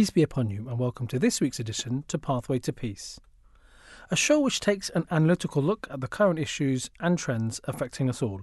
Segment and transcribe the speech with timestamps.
[0.00, 3.20] Peace be upon you, and welcome to this week's edition to Pathway to Peace,
[4.10, 8.22] a show which takes an analytical look at the current issues and trends affecting us
[8.22, 8.40] all,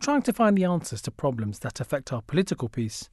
[0.00, 3.10] trying to find the answers to problems that affect our political peace,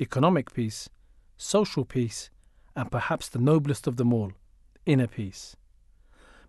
[0.00, 0.88] economic peace,
[1.36, 2.30] social peace,
[2.76, 4.30] and perhaps the noblest of them all,
[4.86, 5.56] inner peace.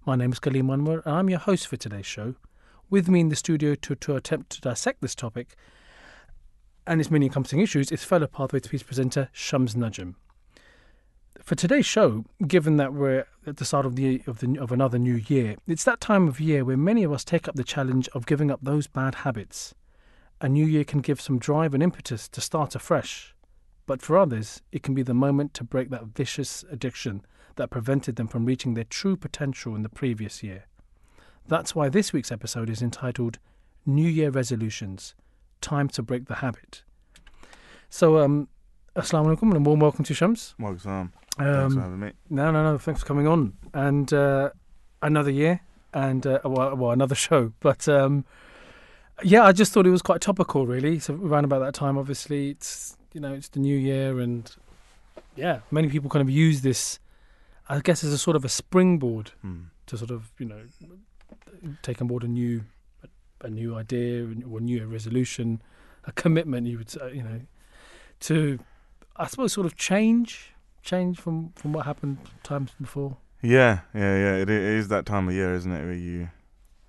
[0.06, 2.36] My name is Kaleem Anwar, and I'm your host for today's show.
[2.92, 5.56] With me in the studio to, to attempt to dissect this topic
[6.86, 10.14] and its many encompassing issues is fellow Pathway to Peace presenter Shams Najm.
[11.44, 15.00] For today's show, given that we're at the start of the of the of another
[15.00, 18.08] new year, it's that time of year where many of us take up the challenge
[18.10, 19.74] of giving up those bad habits.
[20.42, 23.34] A new year can give some drive and impetus to start afresh,
[23.88, 28.16] but for others, it can be the moment to break that vicious addiction that prevented
[28.16, 30.66] them from reaching their true potential in the previous year.
[31.48, 33.40] That's why this week's episode is entitled
[33.86, 35.16] New Year Resolutions
[35.62, 36.84] Time to Break the Habit.
[37.90, 38.50] So, um,
[38.96, 40.56] Assalamu alaikum and warm welcome to Shams.
[40.60, 41.14] Welcome.
[41.46, 42.12] Thanks for Um, having me.
[42.30, 43.54] no, no, no, thanks for coming on.
[43.74, 44.50] And uh,
[45.02, 45.62] another year
[45.94, 47.54] and, uh, well, well, another show.
[47.60, 48.26] But um,
[49.24, 51.00] yeah, I just thought it was quite topical, really.
[51.00, 54.54] So, around about that time, obviously, it's, you know, it's the new year and
[55.36, 57.00] yeah, many people kind of use this,
[57.70, 59.64] I guess, as a sort of a springboard Hmm.
[59.88, 60.60] to sort of you know
[61.82, 62.64] take on board a new
[63.42, 65.62] a new idea or a new resolution,
[66.06, 66.68] a commitment.
[66.68, 67.40] You would say, you know,
[68.22, 68.60] to
[69.16, 73.18] I suppose sort of change, change from from what happened times before.
[73.42, 74.36] Yeah, yeah, yeah.
[74.36, 75.84] It, it is that time of year, isn't it?
[75.84, 76.30] Where you,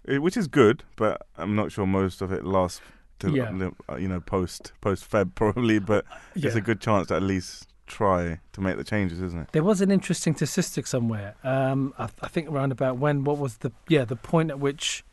[0.05, 2.80] it, which is good, but I'm not sure most of it lasts
[3.20, 3.70] to Yeah.
[3.88, 5.78] uh, you know post post Feb probably.
[5.78, 9.48] But it's a good chance to at least try to make the changes, isn't it?
[9.52, 11.34] There was an interesting statistic somewhere.
[11.42, 15.04] Um, I, I think around about when what was the yeah the point at which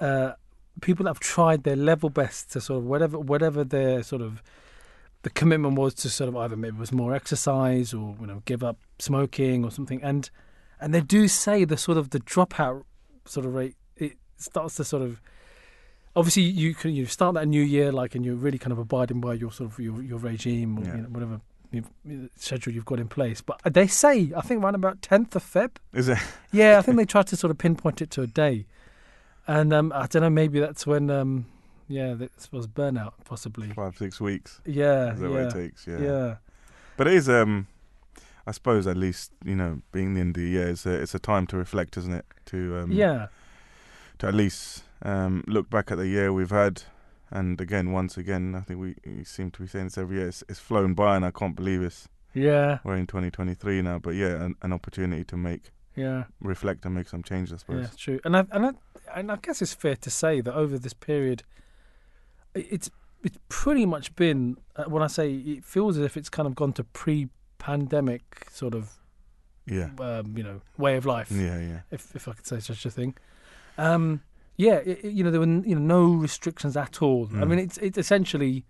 [0.00, 0.32] uh,
[0.80, 4.42] people that have tried their level best to sort of whatever whatever their sort of
[5.22, 8.42] the commitment was to sort of either maybe it was more exercise or you know
[8.44, 10.30] give up smoking or something and
[10.80, 12.84] and they do say the sort of the dropout
[13.24, 15.20] sort of rate it starts to sort of
[16.16, 19.20] obviously you can you start that new year like and you're really kind of abiding
[19.20, 20.96] by your sort of your, your regime or Yeah.
[20.96, 21.40] you know, whatever
[21.70, 21.88] you've,
[22.36, 25.76] schedule you've got in place but they say I think around about 10th of Feb
[25.94, 26.18] Is it?
[26.52, 28.66] yeah, I think they tried to sort of pinpoint it to a day,
[29.46, 30.30] and um, I don't know.
[30.30, 31.46] Maybe that's when, um,
[31.92, 33.68] yeah, this was burnout, possibly.
[33.68, 34.60] Five six weeks.
[34.64, 35.86] Yeah, Is that yeah, what it takes?
[35.86, 35.98] Yeah.
[35.98, 36.34] yeah,
[36.96, 37.28] But it is.
[37.28, 37.66] Um,
[38.46, 41.14] I suppose at least you know, being the end of the year, it's a it's
[41.14, 42.24] a time to reflect, isn't it?
[42.46, 43.28] To um, yeah,
[44.18, 46.82] to at least um, look back at the year we've had.
[47.30, 50.28] And again, once again, I think we, we seem to be saying this every year.
[50.28, 53.98] It's, it's flown by, and I can't believe it's yeah, we're in 2023 now.
[53.98, 57.52] But yeah, an, an opportunity to make yeah, reflect and make some changes.
[57.52, 57.80] I suppose.
[57.80, 57.86] yeah.
[57.86, 58.70] It's true, and I and I
[59.14, 61.42] and I guess it's fair to say that over this period,
[62.54, 62.90] it's
[63.24, 64.56] it's pretty much been.
[64.76, 68.74] Uh, when I say it feels as if it's kind of gone to pre-pandemic sort
[68.74, 68.90] of,
[69.66, 71.30] Yeah, um, you know, way of life.
[71.30, 71.80] yeah, yeah.
[71.90, 73.14] if if I could say such a thing.
[73.78, 74.22] Um,
[74.56, 77.28] yeah, it, you know there were you know no restrictions at all.
[77.32, 77.48] I Mm.
[77.48, 78.64] mean, it's it's essentially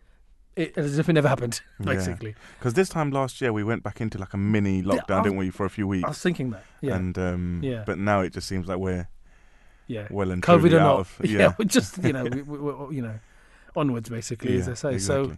[0.55, 2.35] it, as if it never happened, basically.
[2.59, 5.39] Because this time last year we went back into like a mini lockdown, I- didn't
[5.39, 6.05] we, for a few weeks?
[6.05, 6.65] I was thinking that.
[6.83, 7.85] Yeah, And um, Yeah.
[7.87, 9.09] but now it just seems like we're
[9.87, 10.07] yeah.
[10.11, 12.97] well and COVID or out not, of yeah, we're just you know we, we, we,
[12.97, 13.19] you know
[13.77, 14.95] onwards basically, as Yeah, they say.
[14.95, 15.37] exactly.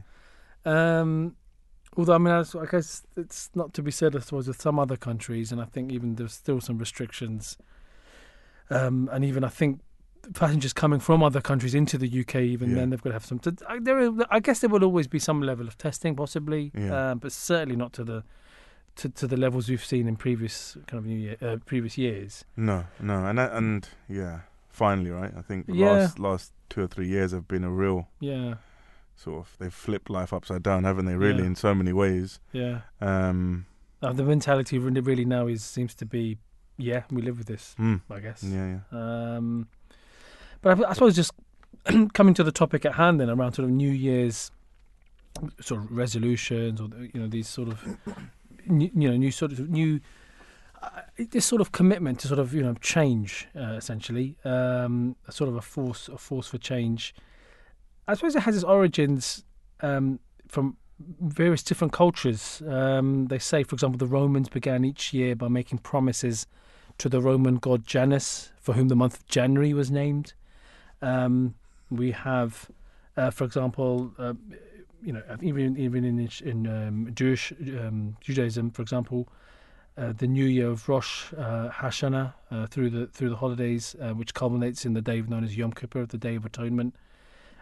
[0.65, 1.37] So, um,
[1.97, 4.97] although I mean, I guess it's not to be said, I suppose, with some other
[4.97, 7.57] countries, and I think even there's still some restrictions.
[8.71, 9.81] Um, and even I think
[10.33, 12.77] passengers coming from other countries into the UK, even Yeah.
[12.77, 13.39] then they've got to have some.
[13.41, 17.11] To, I, there, I guess there will always be some level of testing, possibly, Yeah.
[17.11, 18.25] um, but certainly not to the
[18.97, 22.45] to, to the levels we've seen in previous kind of new year, uh, previous years.
[22.57, 24.41] no, no, and and yeah,
[24.75, 25.33] finally, right?
[25.37, 25.93] I think the Yeah.
[25.93, 28.55] last last two or three years have been a real Yeah,
[29.17, 31.17] sort of they've flipped life upside down, haven't they?
[31.17, 31.47] Really, Yeah.
[31.51, 32.41] in so many ways.
[32.53, 32.81] yeah.
[33.01, 33.67] Um,
[34.03, 36.37] Uh, the mentality really, now is seems to be,
[36.77, 37.75] yeah, we live with this.
[37.79, 38.43] mm, I guess.
[38.43, 38.99] yeah, yeah.
[39.37, 39.69] Um,
[40.61, 41.33] but I, I suppose just
[42.13, 44.51] coming to the topic at hand, then around sort of New Year's
[45.61, 47.79] sort of resolutions, or you know these sort of
[48.67, 50.01] new, you know new sort of new
[51.17, 55.57] this sort of commitment to sort of you know change uh, essentially, um, sort of
[55.57, 57.15] a force a force for change.
[58.07, 59.45] I suppose it has its origins
[59.81, 60.77] um, from
[61.21, 62.63] various different cultures.
[62.67, 66.47] Um, they say, for example, the Romans began each year by making promises
[66.99, 70.35] to the Roman god Janus, for whom the month of January was named.
[71.03, 71.55] Um,
[71.91, 72.71] we have,
[73.17, 74.35] uh, for example, uh,
[75.03, 79.29] you know, even even in in um, Jewish um, Judaism, for example,
[79.97, 84.11] uh, the New Year of Rosh uh, Hashanah uh, through the through the holidays, uh,
[84.11, 86.95] which culminates in the day known as Yom Kippur, the Day of Atonement.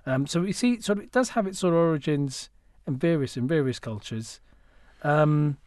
[0.05, 2.51] Um, so we see, sort of, it does have its sort of origins
[2.87, 4.41] in various in various cultures.
[5.03, 5.59] Um,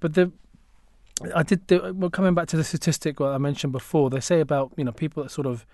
[0.00, 0.32] but the
[1.34, 1.66] I did.
[1.68, 4.84] The, well, coming back to the statistic what I mentioned before, they say about you
[4.84, 5.66] know people that sort of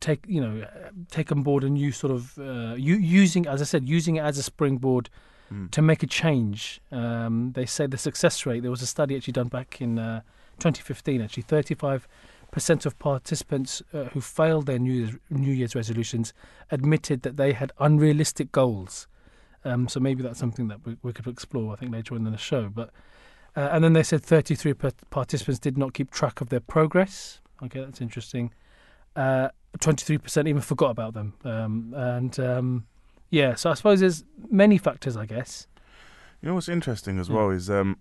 [0.00, 0.66] take you know
[1.10, 4.20] take on board a new sort of uh, u- using as I said using it
[4.20, 5.10] as a springboard
[5.54, 5.70] Mm.
[5.70, 6.80] to make a change.
[6.90, 8.62] Um, they say the success rate.
[8.62, 10.22] There was a study actually done back in uh,
[10.58, 11.20] 2015.
[11.20, 12.08] Actually, 35
[12.50, 16.32] percent of participants uh, who failed their New Year's, New Year's resolutions
[16.70, 19.08] admitted that they had unrealistic goals.
[19.64, 21.72] Um, so maybe that's something that we, we could explore.
[21.72, 22.68] I think later on in the show.
[22.68, 22.90] But
[23.56, 27.40] uh, and then they said 33 per- participants did not keep track of their progress.
[27.62, 28.52] Okay, that's interesting.
[29.14, 29.48] Uh,
[29.78, 31.34] 23% even forgot about them.
[31.44, 32.86] Um, and um,
[33.34, 35.66] yeah, so I suppose there's many factors, I guess.
[36.40, 37.34] You know what's interesting as Mm.
[37.36, 37.96] well is um,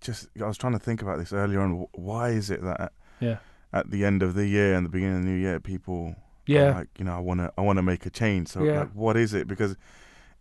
[0.00, 1.86] just I was trying to think about this earlier on.
[1.92, 3.38] Why is it that Yeah.
[3.72, 6.52] at the end of the year and the beginning of the new year, people are
[6.52, 6.74] Yeah.
[6.78, 8.48] like you know I want to I want to make a change.
[8.48, 8.80] So Yeah.
[8.80, 9.46] like, what is it?
[9.48, 9.76] Because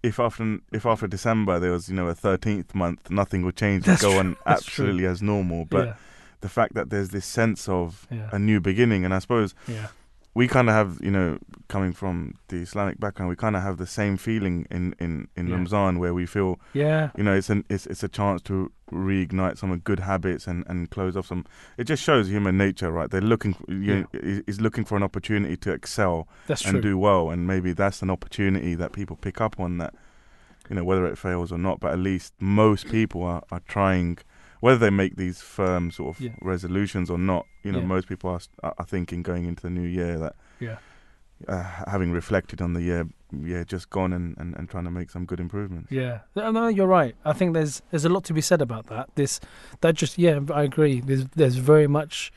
[0.03, 3.85] if after if after December there was you know a thirteenth month, nothing would change.
[3.85, 4.19] That's go true.
[4.19, 4.85] on That's true.
[4.85, 5.65] absolutely as normal.
[5.65, 5.93] But yeah,
[6.41, 9.87] the fact that there's this sense of yeah, a new beginning, and I suppose yeah,
[10.39, 11.29] we kind of have, you know,
[11.67, 12.15] coming from
[12.49, 15.55] the Islamic background, we kind of have the same feeling in in in Yeah.
[15.55, 16.51] Ramzan where we feel,
[16.83, 18.55] yeah, you know, it's an it's it's a chance to
[18.91, 21.43] reignite some of good habits and and close off some.
[21.77, 23.09] It just shows human nature, right?
[23.11, 26.15] They're looking, for, you know, is is looking for an opportunity to excel
[26.47, 26.81] that's and true.
[26.89, 29.93] do well, and maybe that's an opportunity that people pick up on that,
[30.69, 31.75] you know, whether it fails or not.
[31.83, 34.17] But at least most people are are trying.
[34.59, 36.31] Whether they make these firm sort of Yeah.
[36.41, 37.85] resolutions or not, you know, Yeah.
[37.85, 40.77] most people are, are thinking going into the new year that Yeah,
[41.47, 45.09] uh, having reflected on the year, yeah, just gone and, and, and trying to make
[45.11, 45.91] some good improvements.
[45.91, 46.19] yeah.
[46.35, 47.15] No, you're right.
[47.25, 49.09] I think there's there's a lot to be said about that.
[49.15, 49.39] This,
[49.81, 51.01] that just yeah, I agree.
[51.01, 52.31] There's there's very much,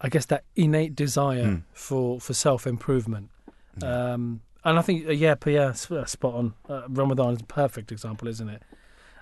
[0.00, 1.62] I guess, that innate desire Mm.
[1.72, 3.30] for for self improvement.
[3.80, 3.84] Mm.
[4.14, 6.54] Um, and I think, uh, yeah, but yeah, uh, spot on.
[6.68, 8.62] Uh, Ramadan is a perfect example, isn't it?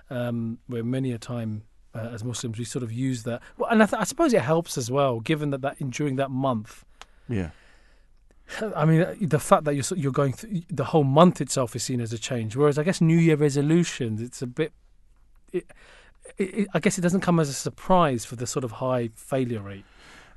[0.09, 1.63] Um, where many a time
[1.95, 3.41] uh, as Muslims we sort of use that.
[3.57, 6.15] Well, and I, th- I suppose it helps as well, given that that in, during
[6.17, 6.85] that month.
[7.27, 7.49] yeah,
[8.75, 11.83] I mean, uh, the fact that you're you're going through the whole month itself is
[11.83, 12.55] seen as a change.
[12.55, 14.73] Whereas I guess New Year resolutions, it's a bit.
[15.51, 15.65] It,
[16.37, 19.59] it, I guess it doesn't come as a surprise for the sort of high failure
[19.61, 19.83] rate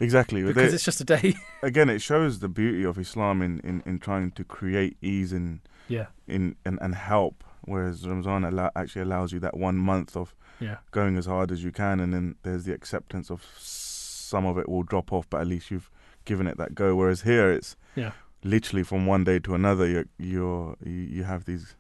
[0.01, 0.43] exactly.
[0.43, 1.35] Because they- it's just a day.
[1.63, 5.61] again, it shows the beauty of Islam in, in, in trying to create ease in
[5.89, 10.35] yeah, in and, and help, whereas Ramzan allow, actually allows you that one month of
[10.61, 14.59] yeah, going as hard as you can, and then there's the acceptance of some of
[14.59, 15.91] it will drop off, but at least you've
[16.25, 16.95] given it that go.
[16.95, 18.13] Whereas here, it's yeah,
[18.43, 19.87] literally from one day to another.
[19.87, 21.75] You're, you're you have these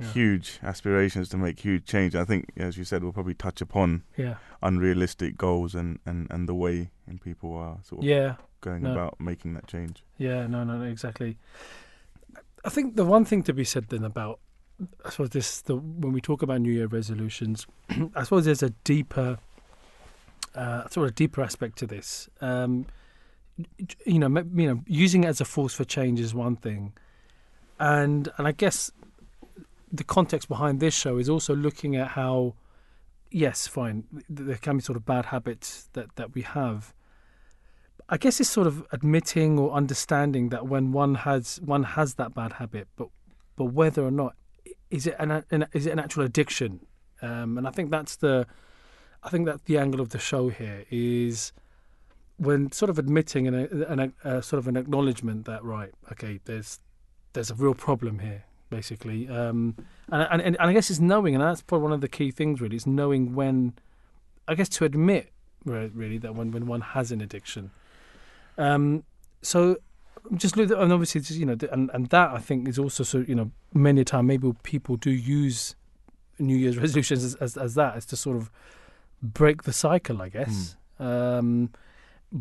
[0.00, 0.12] yeah.
[0.12, 2.14] huge aspirations to make huge change.
[2.14, 6.48] I think, as you said, we'll probably touch upon yeah, unrealistic goals and, and, and
[6.48, 8.36] the way in people are sort of yeah.
[8.60, 8.92] going no.
[8.92, 10.02] about making that change.
[10.18, 11.38] Yeah, no, no, no, exactly.
[12.64, 14.38] I think the one thing to be said then about,
[15.04, 17.66] I suppose this, the when we talk about New Year resolutions,
[18.14, 19.38] I suppose there's a deeper,
[20.54, 22.28] uh, sort of deeper aspect to this.
[22.40, 22.86] Um,
[24.04, 26.92] you know, you know, using it as a force for change is one thing,
[27.78, 28.90] and and I guess
[29.92, 32.54] the context behind this show is also looking at how,
[33.30, 36.94] yes, fine, there can be sort of bad habits that that we have.
[38.08, 42.34] I guess it's sort of admitting or understanding that when one has one has that
[42.34, 43.08] bad habit, but
[43.56, 44.34] but whether or not
[44.92, 46.80] is it an, an is it an actual addiction?
[47.22, 48.46] Um, and I think that's the
[49.24, 51.52] I think that's the angle of the show here is
[52.36, 56.40] when sort of admitting and a, a, a sort of an acknowledgement that right, okay,
[56.44, 56.80] there's
[57.32, 59.28] there's a real problem here, basically.
[59.28, 59.76] Um,
[60.10, 62.60] and, and and I guess it's knowing, and that's probably one of the key things.
[62.60, 63.74] Really, is knowing when,
[64.46, 65.32] I guess, to admit
[65.64, 67.70] really that when when one has an addiction.
[68.58, 69.04] Um,
[69.40, 69.78] so
[70.36, 73.24] just look, and obviously, just, you know, and and that I think is also so
[73.26, 75.74] you know many a time maybe people do use
[76.38, 78.50] New Year's resolutions as as, as that as to sort of
[79.22, 80.76] break the cycle, I guess.
[80.98, 81.70] Um,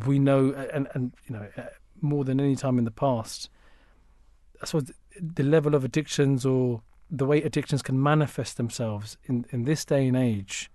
[0.06, 1.64] we know, and and you know, uh,
[2.02, 3.50] more than any time in the past,
[4.62, 9.64] I suppose the level of addictions or the way addictions can manifest themselves in in
[9.66, 10.70] this day and age.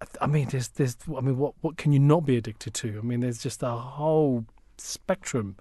[0.00, 2.98] I I mean, there's there's I mean, what what can you not be addicted to?
[2.98, 4.44] I mean, there's just a whole
[4.76, 5.56] spectrum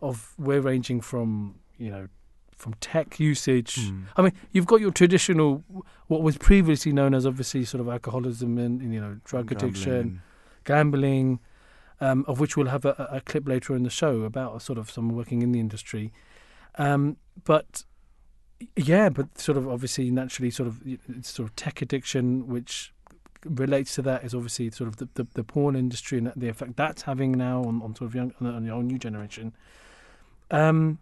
[0.00, 2.08] of we're ranging from you know
[2.56, 3.76] from tech usage.
[3.76, 4.04] Mm.
[4.16, 5.64] I mean, you've got your traditional,
[6.06, 10.22] what was previously known as obviously sort of alcoholism and you know drug addiction,
[10.64, 11.40] gambling,
[12.00, 14.90] um, of which we'll have a, a clip later in the show about sort of
[14.90, 16.12] someone working in the industry.
[16.76, 17.84] Um, but
[18.76, 20.82] yeah, but sort of obviously naturally sort of
[21.22, 22.92] sort of tech addiction, which
[23.44, 26.76] relates to that is obviously sort of the, the, the porn industry and the effect
[26.76, 29.54] that's having now on, on sort of young on the whole new generation.
[30.50, 30.98] Um,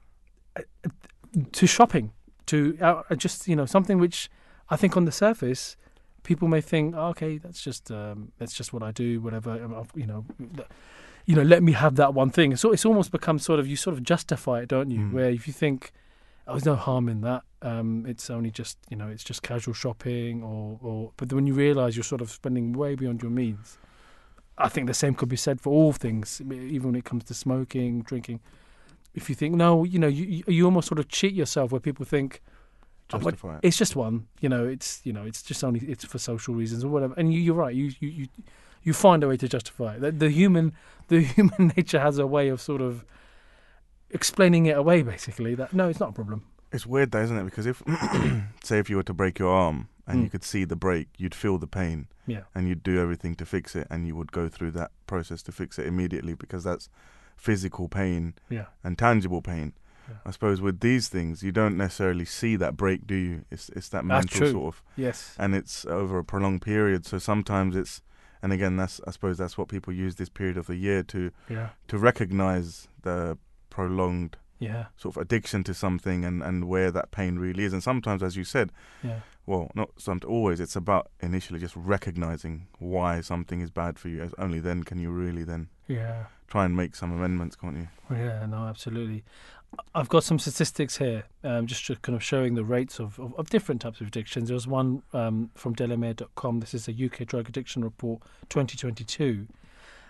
[1.52, 2.12] to shopping,
[2.46, 4.30] to uh, just you know something which
[4.70, 5.76] I think on the surface
[6.22, 9.52] people may think, oh, okay, that's just um, that's just what I do, whatever.
[9.52, 10.24] um, You know,
[11.26, 12.56] you know, let me have that one thing.
[12.56, 15.00] So it's almost become sort of you sort of justify it, don't you?
[15.00, 15.12] Mm.
[15.12, 15.92] Where if you think,
[16.46, 17.42] oh, there's no harm in that.
[17.60, 21.12] Um, it's only just you know, it's just casual shopping, or or.
[21.16, 23.78] But when you realise you're sort of spending way beyond your means,
[24.58, 27.34] I think the same could be said for all things, even when it comes to
[27.34, 28.40] smoking, drinking.
[29.14, 32.04] If you think no, you know, you you, almost sort of cheat yourself, where people
[32.04, 32.40] think
[33.14, 33.60] Oh, Justify it.
[33.62, 34.26] it's just one.
[34.40, 37.12] You know, it's you know, it's just only it's for social reasons or whatever.
[37.18, 37.74] And you, you're right.
[37.74, 38.26] You you you
[38.82, 40.00] you find a way to justify it.
[40.00, 40.72] The, the human
[41.08, 43.04] the human nature has a way of sort of
[44.10, 45.02] explaining it away.
[45.02, 46.44] Basically, that no, it's not a problem.
[46.72, 47.44] It's weird, though, isn't it?
[47.44, 47.82] Because if,
[48.64, 50.24] say, if you were to break your arm and Mm.
[50.24, 53.44] you could see the break, you'd feel the pain Yeah, and you'd do everything to
[53.46, 56.88] fix it, and you would go through that process to fix it immediately because that's
[57.36, 59.72] physical pain yeah, and tangible pain.
[60.08, 60.16] Yeah.
[60.26, 63.44] I suppose with these things, you don't necessarily see that break, do you?
[63.50, 64.52] It's it's that That's mental true.
[64.52, 67.06] sort of, yes, and it's over a prolonged period.
[67.06, 68.02] So sometimes it's,
[68.42, 71.30] and again, that's I suppose that's what people use this period of the year to
[71.48, 73.38] yeah, to recognize the
[73.70, 77.72] prolonged yeah, sort of addiction to something and, and where that pain really is.
[77.72, 78.70] And sometimes, as you said,
[79.02, 80.60] yeah, well, not some always.
[80.60, 84.22] It's about initially just recognizing why something is bad for you.
[84.22, 86.26] As only then can you really then yeah.
[86.46, 87.88] try and make some amendments, can't you?
[88.10, 89.24] Yeah, no, absolutely.
[89.94, 93.34] I've got some statistics here, um, just to kind of showing the rates of, of,
[93.38, 94.48] of different types of addictions.
[94.48, 96.60] There was one um, from Delamere.com.
[96.60, 99.48] This is a UK drug addiction report 2022.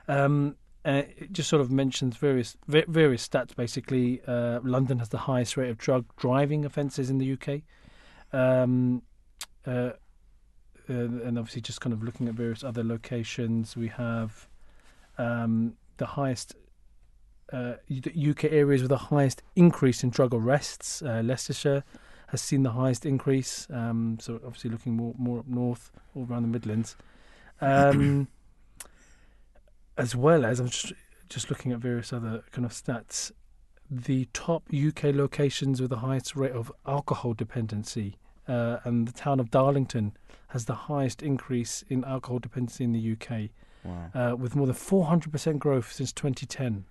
[0.09, 3.55] Um, and it- just sort of mentions various various stats.
[3.55, 7.63] Basically, uh, London has the highest rate of drug driving offences in the UK.
[8.33, 9.03] Um,
[9.67, 9.93] uh, uh,
[10.89, 14.49] and obviously, just kind of looking at various other locations, we have
[15.19, 16.55] um, the highest
[17.53, 21.03] uh, UK areas with the highest increase in drug arrests.
[21.03, 21.85] Uh, Leicestershire
[22.29, 23.67] has seen the highest increase.
[23.71, 26.97] Um, so obviously looking more more up north, all around the Midlands,
[27.61, 28.29] um,
[29.97, 30.93] as well as I'm just
[31.29, 33.33] just looking at various other kind of stats.
[33.91, 38.17] The top UK locations with the highest rate of alcohol dependency,
[38.49, 40.17] uh, and the town of Darlington
[40.49, 43.51] has the highest increase in alcohol dependency in the UK
[43.85, 44.11] Wow.
[44.15, 46.85] uh, with more than 400% growth since 2010.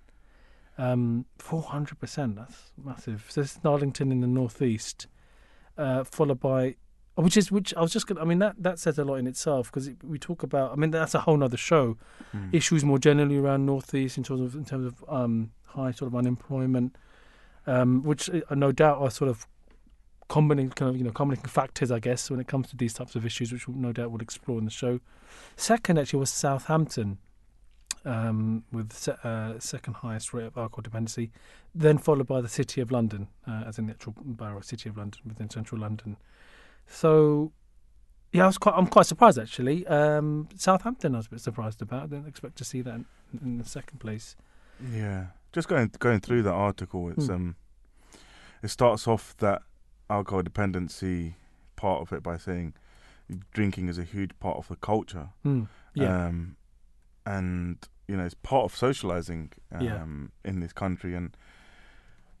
[0.78, 3.26] Um, 400%, that's massive.
[3.28, 5.06] So this is Darlington in the northeast,
[5.78, 6.76] uh, followed by,
[7.14, 9.16] which is, which I was just going to, I mean, that, that says a lot
[9.16, 11.96] in itself because it, we talk about, I mean, that's a whole nother show.
[12.34, 12.54] Mm.
[12.54, 16.16] Issues more generally around northeast in terms of, in terms of um, high sort of
[16.16, 16.96] unemployment,
[17.66, 19.46] um, which uh, no doubt are sort of
[20.28, 23.14] combining kind of you know combining factors I guess when it comes to these types
[23.16, 25.00] of issues which we'll no doubt we'll explore in the show.
[25.56, 27.18] Second actually was Southampton
[28.06, 31.30] um, with se- uh, second highest rate of alcohol dependency,
[31.74, 34.96] then followed by the City of London uh, as in the actual borough City of
[34.96, 36.16] London within central London.
[36.86, 37.52] So
[38.32, 39.86] yeah, I was quite I'm quite surprised actually.
[39.86, 42.04] Um, Southampton I was a bit surprised about.
[42.04, 43.06] I didn't expect to see that in,
[43.42, 44.36] in the second place.
[44.92, 47.32] Yeah, just going going through the article, it's Hmm.
[47.32, 47.56] um,
[48.62, 49.62] it starts off that
[50.08, 51.34] alcohol dependency
[51.76, 52.74] part of it by saying
[53.52, 55.64] drinking is a huge part of the culture, Hmm.
[55.94, 56.26] Yeah.
[56.26, 56.56] um,
[57.24, 57.76] and
[58.08, 60.04] you know it's part of socializing um, Yeah.
[60.50, 61.36] in this country, and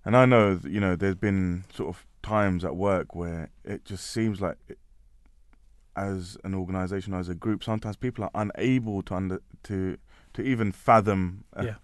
[0.04, 3.84] and I know that, you know there's been sort of times at work where it
[3.84, 4.56] just seems like.
[4.68, 4.78] It,
[5.94, 9.98] as an organization, as a group, sometimes people are unable to under to
[10.32, 11.76] to even fathom uh, Yeah.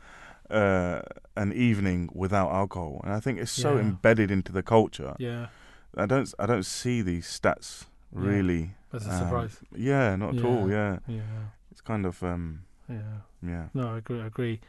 [0.57, 1.03] uh,
[1.37, 3.83] an evening without alcohol, and I think it's so Yeah.
[3.83, 5.15] embedded into the culture.
[5.19, 5.49] yeah.
[5.97, 8.29] I don't I don't see these stats Yeah.
[8.29, 8.71] really.
[8.91, 9.61] That's a um, surprise.
[9.77, 10.71] Yeah, not at all.
[10.71, 11.21] Yeah, Yeah.
[11.71, 13.21] it's kind of um, Yeah.
[13.43, 13.69] yeah.
[13.75, 14.23] No, I agree.
[14.23, 14.61] I agree.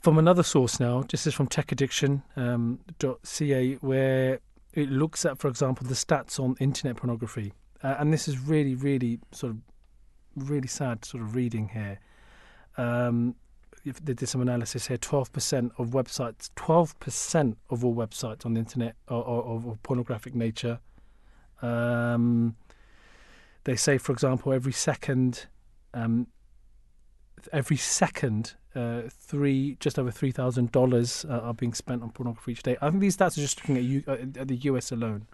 [0.00, 4.40] From another source now, this is from techaddiction.ca, um, where
[4.72, 7.52] it looks at, for example, the stats on internet pornography.
[7.82, 9.58] Uh, and this is really, really sort of
[10.36, 11.98] really sad sort of reading here.
[12.76, 13.34] Um,
[13.84, 18.96] they did some analysis here, 12% of websites, 12% of all websites on the internet
[19.08, 20.80] are, are, are of pornographic nature.
[21.62, 22.56] Um,
[23.64, 25.46] they say, for example, every second,
[25.94, 26.26] um,
[27.52, 32.52] every second, uh, three just over three thousand uh, dollars are being spent on pornography
[32.52, 32.76] each day.
[32.80, 35.26] I think these stats are just looking at, U- uh, at the US alone.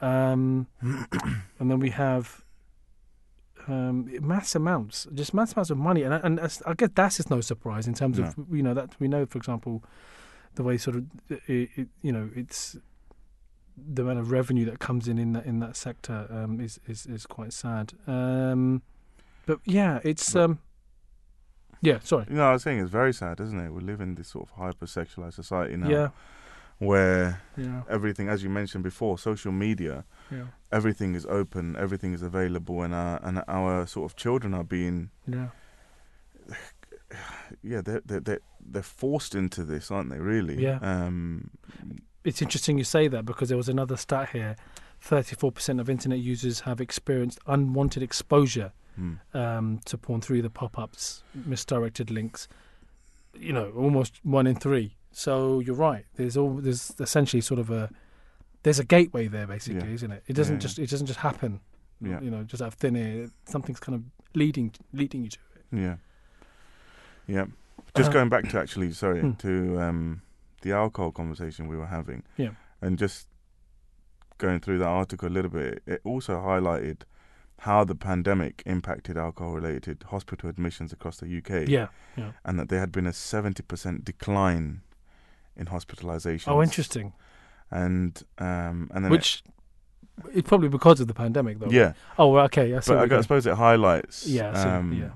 [0.00, 0.66] Um,
[1.58, 2.42] and then we have
[3.66, 7.30] um, mass amounts, just mass amounts of money, and I- and I guess that's just
[7.30, 9.82] no surprise in terms of you know that we know, for example,
[10.56, 12.76] the way sort of it, it, you know it's
[13.76, 17.06] the amount of revenue that comes in in that in that sector um, is, is
[17.06, 17.92] is quite sad.
[18.06, 18.82] Um,
[19.46, 20.58] but yeah, it's But- um,
[21.88, 21.98] yeah.
[22.02, 22.24] Sorry.
[22.28, 23.70] You know, I was saying it's very sad, isn't it?
[23.72, 25.88] We live in this sort of hyper sexualized society now.
[25.88, 26.08] Yeah.
[26.78, 27.82] where Yeah.
[27.88, 30.46] everything, as you mentioned before, social media, Yeah.
[30.72, 35.10] everything is open, everything is available, and our and our sort of children are being,
[35.36, 35.48] Yeah.
[37.62, 40.18] yeah, they're they're they're, they're forced into this, aren't they?
[40.18, 40.60] Really?
[40.62, 40.78] Yeah.
[40.82, 41.50] Um,
[42.24, 44.56] It's interesting you say that because there was another stat here.
[45.00, 49.14] 34% of internet users have experienced unwanted exposure hmm.
[49.34, 52.48] um, to porn through the pop-ups, misdirected links.
[53.34, 54.96] You know, almost one in three.
[55.12, 56.04] So you're right.
[56.16, 57.90] There's all there's essentially sort of a
[58.62, 59.94] there's a gateway there, basically, Yeah.
[59.94, 60.22] isn't it?
[60.26, 61.60] It doesn't Yeah, just it doesn't just happen.
[62.00, 62.20] Yeah.
[62.20, 63.28] You know, just out of thin air.
[63.46, 64.02] Something's kind of
[64.34, 65.78] leading leading you to it.
[65.80, 65.96] Yeah.
[67.26, 67.46] Yeah.
[67.96, 69.32] Just Uh, going back to actually, sorry, Hmm.
[69.32, 70.22] to um,
[70.62, 72.22] the alcohol conversation we were having.
[72.36, 72.50] Yeah.
[72.80, 73.28] And just
[74.38, 77.02] going through that article a little bit, it also highlighted
[77.60, 81.68] how the pandemic impacted alcohol related hospital admissions across the UK.
[81.68, 81.88] Yeah.
[82.16, 82.32] Yeah.
[82.44, 84.82] And that there had been a 70% decline
[85.56, 86.48] in hospitalizations.
[86.48, 87.12] Oh, interesting.
[87.70, 89.42] And um, and then Which
[90.32, 91.66] it's probably because of the pandemic, though.
[91.66, 92.72] it, yeah, Oh, well, okay.
[92.74, 95.10] I but I, suppose it highlights Yeah, see, um, yeah.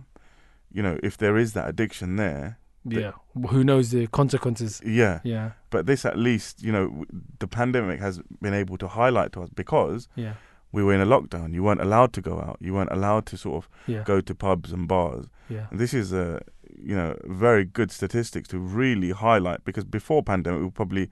[0.73, 3.12] you know, if there is that addiction there, yeah.
[3.50, 4.80] Who knows the consequences?
[4.85, 5.50] yeah, Yeah.
[5.71, 7.04] But this, at least, you know,
[7.38, 10.35] the pandemic has been able to highlight to us because Yeah.
[10.73, 11.55] We were in a lockdown.
[11.55, 12.59] You weren't allowed to go out.
[12.61, 14.03] You weren't allowed to sort of Yeah.
[14.05, 15.27] go to pubs and bars.
[15.49, 15.67] Yeah.
[15.71, 16.43] And this is a,
[16.79, 21.11] you know, very good statistics to really highlight because before pandemic, we probably,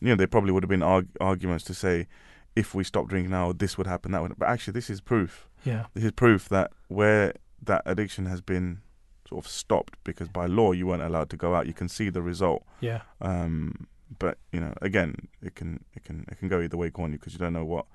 [0.00, 2.06] you know, there probably would have been arg- arguments to say,
[2.54, 4.38] if we stop drinking now, this would happen, that would.
[4.38, 5.48] But actually, this is proof.
[5.64, 5.86] Yeah.
[5.94, 8.80] This is proof that where that addiction has been
[9.28, 11.66] sort of stopped because by law you weren't allowed to go out.
[11.66, 12.62] You can see the result.
[12.80, 13.02] Yeah.
[13.20, 13.86] Um,
[14.18, 17.18] but you know, again, it can it can it can go either way, can't you?
[17.18, 17.86] Because you don't know what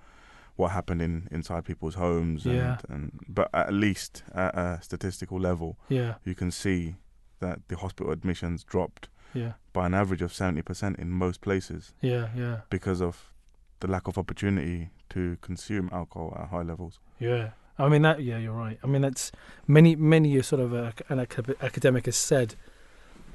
[0.58, 2.46] what happened in inside people's homes.
[2.46, 2.78] And, Yeah.
[2.90, 6.16] and but at least at a statistical level, Yeah.
[6.26, 6.96] you can see
[7.40, 9.54] that the hospital admissions dropped Yeah.
[9.74, 12.30] by an average of seventy percent in most places Yeah.
[12.36, 12.62] Yeah.
[12.70, 13.32] because of
[13.80, 17.00] the lack of opportunity to consume alcohol at high levels.
[17.20, 17.52] Yeah.
[17.80, 18.24] I mean that.
[18.24, 18.80] Yeah, you're right.
[18.84, 19.32] I mean that's
[19.68, 22.56] many many sort of uh, an academic has said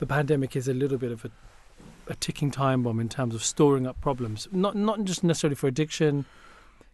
[0.01, 1.31] the pandemic is a little bit of a
[2.09, 4.49] a ticking time bomb in terms of storing up problems.
[4.51, 6.25] Not not just necessarily for addiction,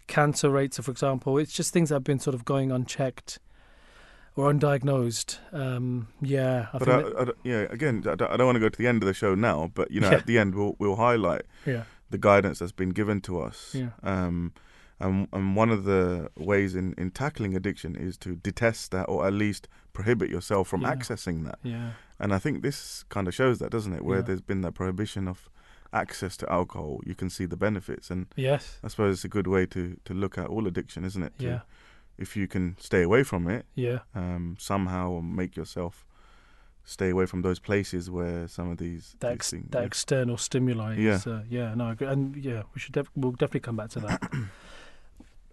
[0.09, 1.39] cancer rates, for example.
[1.39, 3.39] It's just things that have been sort of going unchecked
[4.35, 5.39] or undiagnosed.
[5.53, 6.67] Um, yeah.
[6.73, 8.79] I but think I, I yeah, again, I don't, I don't want to go to
[8.79, 9.71] the end of the show now.
[9.75, 10.17] But you know, Yeah.
[10.19, 11.85] at the end, we'll we'll highlight yeah.
[12.11, 13.75] the guidance that's been given to us.
[13.75, 13.91] Yeah.
[14.03, 14.53] Um,
[15.01, 19.25] and, and one of the ways in, in tackling addiction is to detest that or
[19.27, 20.93] at least prohibit yourself from Yeah.
[20.95, 21.61] accessing that.
[21.63, 21.91] Yeah.
[22.19, 24.05] And I think this kind of shows that, doesn't it?
[24.05, 24.25] Where Yeah.
[24.25, 25.49] there's been that prohibition of
[25.93, 28.11] access to alcohol, you can see the benefits.
[28.11, 28.79] And Yes.
[28.85, 31.39] I suppose it's a good way to, to look at all addiction, isn't it?
[31.39, 31.61] To- Yeah.
[32.19, 34.01] If you can stay away from it, Yeah.
[34.15, 36.05] um, somehow make yourself
[36.85, 39.71] stay away from those places where some of these, that, ex- things.
[39.71, 39.87] that yeah.
[39.87, 40.97] external stimuli.
[40.97, 41.15] Yeah.
[41.15, 44.23] Is, uh, yeah, no, and yeah, we should def- we'll definitely come back to that.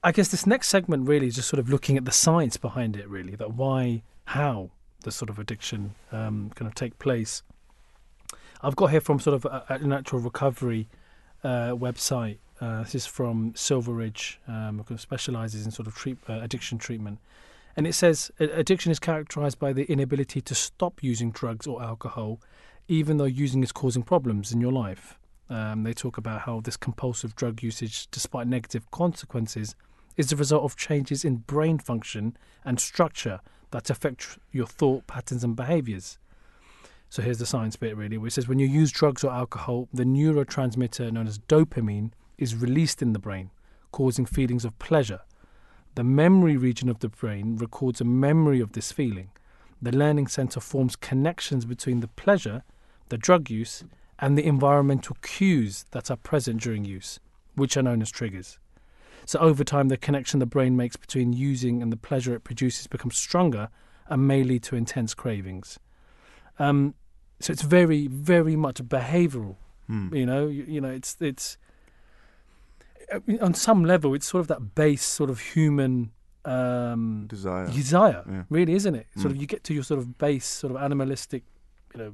[0.03, 2.95] I guess this next segment really is just sort of looking at the science behind
[2.95, 4.69] it, really, that why, how
[5.01, 7.43] the sort of addiction um, kind of take place.
[8.61, 10.87] I've got here from sort of a, natural recovery
[11.43, 12.37] uh, website.
[12.61, 16.77] Uh, this is from Silver Ridge, um, who specialises in sort of treat, uh, addiction
[16.77, 17.19] treatment.
[17.75, 22.39] And it says addiction is characterized by the inability to stop using drugs or alcohol,
[22.87, 25.19] even though using is causing problems in your life.
[25.49, 29.75] Um, they talk about how this compulsive drug usage, despite negative consequences,
[30.15, 33.41] is the result of changes in brain function and structure
[33.71, 36.17] that affect your thought patterns and behaviors.
[37.15, 40.03] So here's the science bit really, which says when you use drugs or alcohol, the
[40.03, 43.51] neurotransmitter known as dopamine is released in the brain,
[43.93, 45.21] causing feelings of pleasure.
[45.93, 49.29] The memory region of the brain records a memory of this feeling.
[49.81, 52.63] The learning center forms connections between the pleasure,
[53.07, 53.85] the drug use,
[54.19, 57.21] and the environmental cues that are present during use,
[57.53, 58.59] which are known as triggers.
[59.25, 62.87] So over time, the connection the brain makes between using and the pleasure it produces
[62.87, 63.69] becomes stronger
[64.07, 65.79] and may lead to intense cravings.
[66.59, 66.93] Um,
[67.39, 69.55] so it's very, very much behavioural.
[69.87, 70.13] Hmm.
[70.15, 71.57] You know, you, you know, it's it's
[73.41, 76.11] on some level, it's sort of that base sort of human
[76.43, 77.67] um, Desire.
[77.67, 78.43] desire, Yeah.
[78.49, 79.07] really, isn't it?
[79.15, 79.35] Sort Mm.
[79.35, 81.43] of you get to your sort of base, sort of animalistic,
[81.93, 82.13] you know,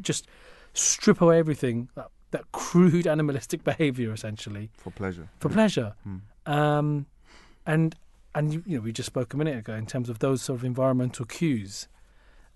[0.00, 0.26] just
[0.72, 5.28] strip away everything that, that crude animalistic behaviour, essentially, for pleasure.
[5.38, 5.94] for pleasure.
[6.04, 6.16] Hmm.
[6.46, 7.06] Um,
[7.66, 7.94] and
[8.34, 10.58] and you, you know, we just spoke a minute ago in terms of those sort
[10.60, 11.86] of environmental cues.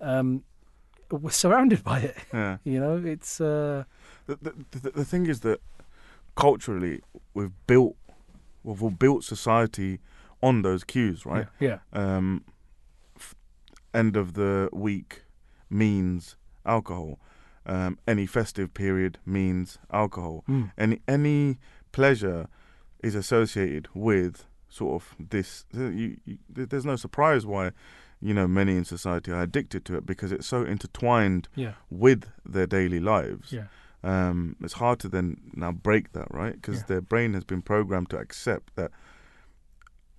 [0.00, 0.42] Um,
[1.10, 2.16] we're surrounded by it.
[2.32, 2.56] Yeah.
[2.64, 3.84] You know, it's uh,
[4.26, 5.60] The, the, the, the thing is that
[6.36, 7.00] culturally
[7.34, 7.96] we've built
[8.64, 10.00] we've all built society
[10.42, 11.46] on those cues, right?
[11.60, 12.44] Yeah, Um,
[13.16, 13.34] f-
[13.94, 15.22] end of the week
[15.70, 17.18] means alcohol.
[17.64, 20.44] um, any festive period means alcohol.
[20.48, 20.70] Mm.
[20.78, 21.58] Any any
[21.92, 22.46] pleasure
[23.02, 25.64] is associated with sort of this.
[25.72, 27.70] You, you, there's no surprise why
[28.20, 31.74] you know many in society are addicted to it because it's so intertwined Yeah.
[31.90, 33.52] with their daily lives.
[33.52, 33.66] Yeah.
[34.02, 36.54] Um, it's hard to then now break that, right?
[36.54, 36.86] Because Yeah.
[36.86, 38.90] their brain has been programmed to accept that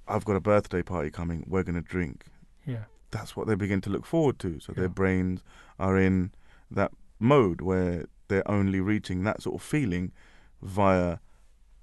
[0.07, 2.25] I've got a birthday party coming, we're going to drink.
[2.65, 2.85] Yeah.
[3.11, 4.59] That's what they begin to look forward to.
[4.59, 5.43] So their brains
[5.79, 6.31] are in
[6.71, 10.11] that mode where they're only reaching that sort of feeling
[10.61, 11.17] via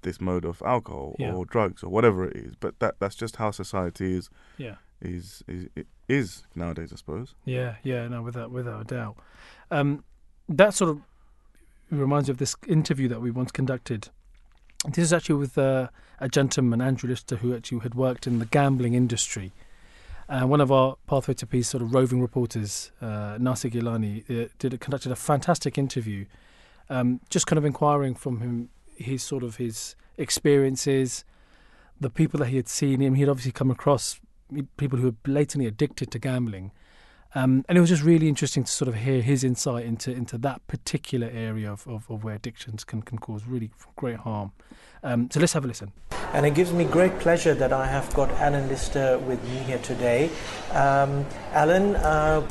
[0.01, 1.33] this mode of alcohol Yeah.
[1.33, 2.55] or drugs or whatever it is.
[2.55, 4.75] But that that's just how society is Yeah.
[5.05, 5.67] Is is
[6.07, 7.35] is nowadays, I suppose.
[7.45, 9.17] Yeah, yeah, no, without without a doubt.
[9.71, 10.03] Um,
[10.49, 11.01] that sort of
[11.89, 14.09] reminds me of this interview that we once conducted.
[14.85, 15.87] This is actually with uh,
[16.19, 19.51] a gentleman, Andrew Lister, who actually had worked in the gambling industry.
[20.27, 24.77] And one of our Pathway to Peace sort of roving reporters, uh, Nasir Gilani, uh,
[24.79, 26.25] conducted a fantastic interview,
[26.89, 31.25] um, just kind of inquiring from him his sort of his experiences,
[31.99, 33.15] the people that he had seen him.
[33.15, 34.19] He'd obviously come across
[34.77, 36.71] people who are blatantly addicted to gambling.
[37.37, 40.37] Um, and it was just really interesting to sort of hear his insight into into
[40.37, 44.53] that particular area of, of, of where addictions can, can cause really great harm.
[45.03, 45.91] Um, so let's have a listen.
[46.33, 49.79] And it gives me great pleasure that I have got Alan Lister with me here
[49.79, 50.29] today.
[50.71, 52.47] Um, Alan, uh,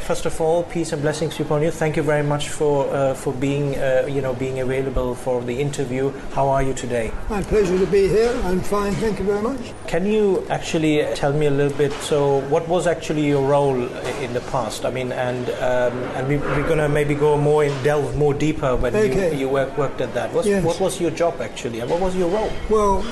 [0.00, 1.70] first of all, peace and blessings be upon you.
[1.70, 5.60] Thank you very much for uh, for being uh, you know being available for the
[5.60, 6.12] interview.
[6.32, 7.12] How are you today?
[7.28, 8.32] My pleasure to be here.
[8.44, 9.72] I'm fine, thank you very much.
[9.86, 11.92] Can you actually tell me a little bit?
[11.94, 13.76] So, what was actually your role
[14.22, 14.84] in the past?
[14.84, 18.76] I mean, and um, and we, we're gonna maybe go more in delve more deeper
[18.76, 19.32] when Okay.
[19.32, 20.32] you you work, worked at that.
[20.44, 20.64] Yes.
[20.64, 22.50] What was your job actually, and what was your role?
[22.70, 23.04] Well,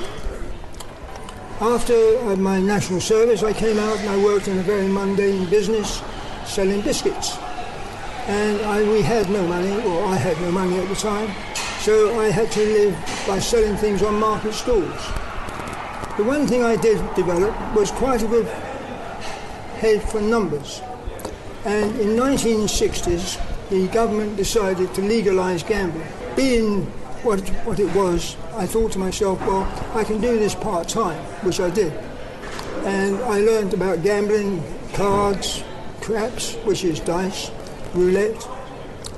[1.61, 5.49] after uh, my national service, I came out and I worked in a very mundane
[5.49, 6.01] business
[6.45, 7.37] selling biscuits.
[8.27, 11.29] And I, we had no money, or I had no money at the time,
[11.79, 15.05] so I had to live by selling things on market stalls.
[16.17, 18.47] The one thing I did develop was quite a good
[19.77, 20.81] head for numbers.
[21.65, 26.07] And in 1960s, the government decided to legalise gambling.
[26.35, 26.85] Being
[27.21, 31.59] what, what it was, I thought to myself, well, I can do this part-time, which
[31.59, 31.91] I did.
[32.85, 35.63] And I learned about gambling, cards,
[36.05, 37.49] craps, which is dice,
[37.95, 38.47] roulette.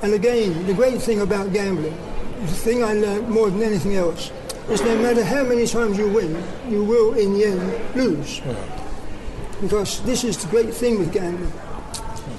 [0.01, 1.95] And again, the great thing about gambling,
[2.39, 4.31] the thing I learned more than anything else,
[4.69, 8.41] is no matter how many times you win, you will in the end lose.
[9.59, 11.51] Because this is the great thing with gambling.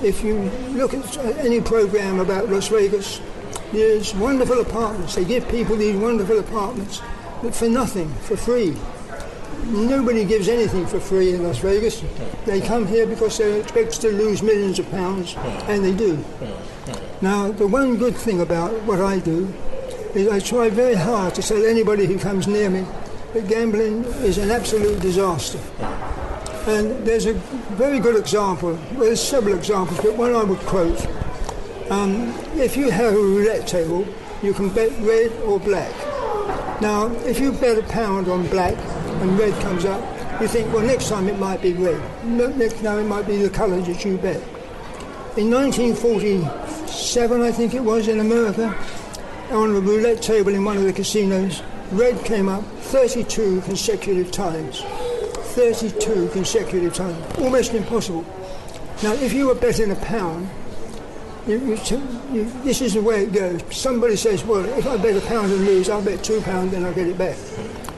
[0.02, 3.20] If you look at uh, any program about Las Vegas,
[3.72, 5.14] there's wonderful apartments.
[5.14, 7.02] They give people these wonderful apartments
[7.42, 8.76] but for nothing, for free.
[9.66, 12.02] Nobody gives anything for free in Las Vegas.
[12.46, 15.34] They come here because they expect to lose millions of pounds,
[15.68, 16.24] and they do.
[17.20, 19.52] Now, the one good thing about what I do
[20.14, 22.86] is I try very hard to tell anybody who comes near me
[23.34, 25.58] that gambling is an absolute disaster.
[26.66, 27.34] And there's a
[27.74, 31.06] very good example, well, there's several examples, but one I would quote.
[31.90, 34.06] Um, if you have a roulette table,
[34.42, 35.92] you can bet red or black.
[36.80, 38.76] Now, if you bet a pound on black
[39.20, 40.00] and red comes up,
[40.40, 42.00] you think, well, next time it might be red.
[42.24, 44.40] Next time it might be the colour that you bet.
[45.36, 48.76] In 1947, I think it was, in America,
[49.50, 54.82] on a roulette table in one of the casinos, red came up 32 consecutive times.
[54.82, 57.38] 32 consecutive times.
[57.38, 58.24] Almost impossible.
[59.02, 60.48] Now, if you were betting a pound,
[61.46, 61.78] you, you,
[62.32, 63.62] you, this is the way it goes.
[63.74, 66.84] Somebody says, well, if I bet a pound and lose, I'll bet two pounds, then
[66.84, 67.36] I'll get it back.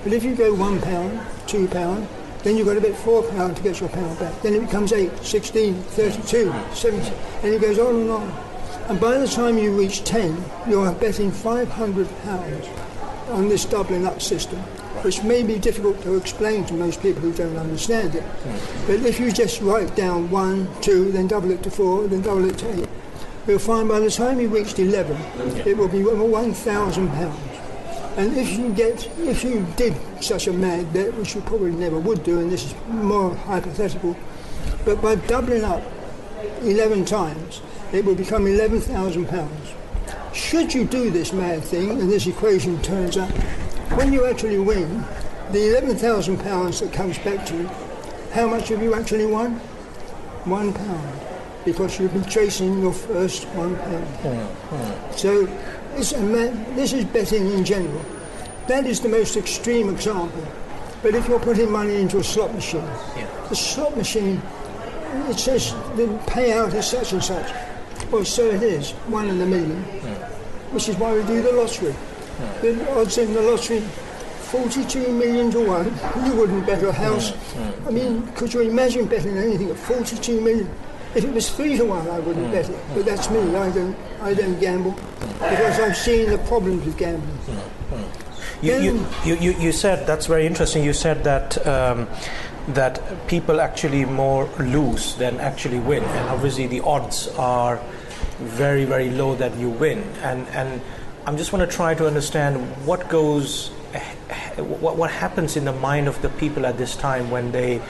[0.03, 2.09] But if you go one pound, two pound,
[2.43, 4.41] then you've got to bet four pound to get your pound back.
[4.41, 8.31] Then it becomes 8, 16, 32, 70, and it goes on and on.
[8.89, 12.67] And by the time you reach 10, you are betting 500 pounds
[13.29, 14.59] on this doubling up system,
[15.03, 18.25] which may be difficult to explain to most people who don't understand it.
[18.87, 22.47] But if you just write down one, two, then double it to four, then double
[22.47, 22.89] it to eight,
[23.47, 25.15] you'll find by the time you reached 11,
[25.67, 27.50] it will be over 1,000 pounds.
[28.21, 31.99] And if you get, if you did such a mad bet, which you probably never
[31.99, 34.15] would do, and this is more hypothetical,
[34.85, 35.83] but by doubling up
[36.61, 37.63] 11 times,
[37.95, 39.73] it would become 11,000 pounds.
[40.35, 43.31] Should you do this mad thing, and this equation turns up,
[43.97, 45.03] when you actually win,
[45.53, 47.71] the 11,000 pounds that comes back to you,
[48.35, 49.53] how much have you actually won?
[50.45, 51.21] One pound,
[51.65, 54.07] because you've been chasing your first one pound.
[54.07, 55.17] Hmm, hmm.
[55.17, 58.05] So it's a ma- this is betting in general.
[58.67, 60.47] That is the most extreme example.
[61.03, 62.89] But if you're putting money into a slot machine,
[63.49, 64.41] the slot machine,
[65.29, 67.51] it says the payout is such and such.
[68.11, 70.75] Well, so it is, one in a million, hmm.
[70.75, 71.93] which is why we do the lottery.
[71.93, 72.63] Hmm.
[72.63, 75.87] The odds in the lottery, 42 million to one.
[76.27, 77.31] You wouldn't bet a house.
[77.31, 77.89] Hmm.
[77.89, 80.71] I mean, could you imagine betting anything at 42 million?
[81.15, 82.79] If it was three to one, I wouldn't bet it.
[82.95, 83.41] But that's me.
[83.57, 83.97] I don't.
[84.21, 87.39] I don't gamble because I've seen the problems with gambling.
[88.63, 90.85] You, you, you, you, you said that's very interesting.
[90.85, 92.07] You said that um,
[92.69, 97.81] that people actually more lose than actually win, and obviously the odds are
[98.39, 100.03] very very low that you win.
[100.23, 100.81] And and
[101.27, 103.69] I'm just want to try to understand what goes,
[104.59, 107.81] what what happens in the mind of the people at this time when they,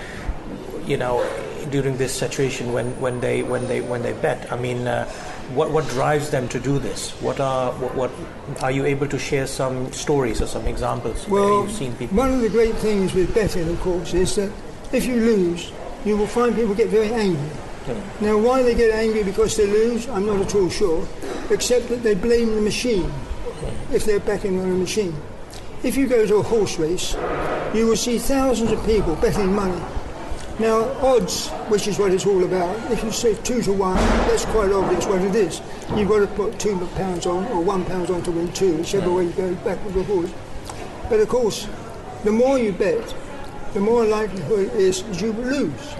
[0.87, 1.21] you know,
[1.71, 4.51] during this situation when, when they when they when they bet.
[4.53, 4.87] I mean.
[4.87, 5.11] Uh,
[5.55, 7.11] what, what drives them to do this?
[7.21, 8.11] What are what, what
[8.63, 12.17] are you able to share some stories or some examples where Well, you've seen people?
[12.17, 14.53] one of the great things with betting, of course, is that
[14.93, 15.73] if you lose,
[16.05, 17.51] you will find people get very angry.
[18.21, 21.09] Now, why they get angry because they lose, I'm not at all sure,
[21.51, 23.11] except that they blame the machine
[23.91, 25.17] if they're betting on a machine.
[25.83, 27.15] If you go to a horse race,
[27.75, 29.83] you will see thousands of people betting money.
[30.61, 33.97] Now, odds, which is what it's all about, if you say two to one,
[34.29, 35.63] that's quite obvious what it is.
[35.97, 39.11] You've got to put two pounds on or one pound on to win two, whichever
[39.11, 40.31] way you go back with the horse.
[41.09, 41.67] But of course,
[42.25, 43.15] the more you bet,
[43.73, 45.95] the more likelihood is you lose.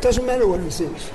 [0.00, 1.12] Doesn't matter what it is.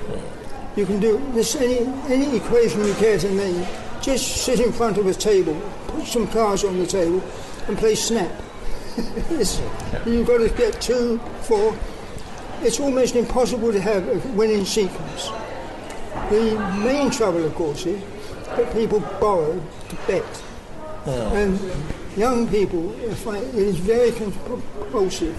[0.74, 3.66] You can do this any any equation you care to name.
[4.00, 7.22] Just sit in front of a table, put some cards on the table,
[7.66, 8.32] and play snap.
[10.06, 11.76] You've got to get two, four.
[12.60, 15.30] It's almost impossible to have a winning sequence.
[16.30, 18.02] The main trouble, of course, is
[18.56, 20.42] that people borrow to bet.
[21.06, 21.58] And
[22.16, 25.36] young people, uh, it is very compulsive.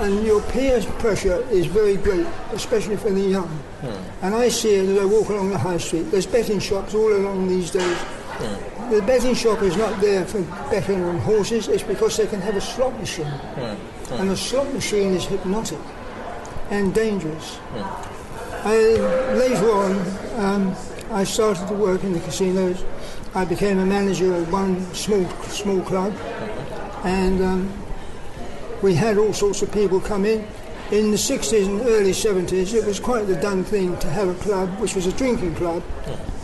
[0.00, 3.48] And your peer pressure is very great, especially for the young.
[3.80, 4.24] Hmm.
[4.24, 6.10] And I see it as I walk along the high street.
[6.10, 7.96] There's betting shops all along these days.
[7.96, 8.75] Hmm.
[8.90, 12.54] The betting shop is not there for betting on horses, it's because they can have
[12.54, 13.26] a slot machine.
[14.12, 15.80] And a slot machine is hypnotic
[16.70, 17.58] and dangerous.
[18.64, 18.76] I,
[19.34, 19.92] later on,
[20.36, 20.76] um,
[21.10, 22.84] I started to work in the casinos.
[23.34, 26.14] I became a manager of one small small club,
[27.04, 27.72] and um,
[28.82, 30.46] we had all sorts of people come in.
[30.92, 34.34] In the 60s and early 70s, it was quite the done thing to have a
[34.34, 35.82] club which was a drinking club,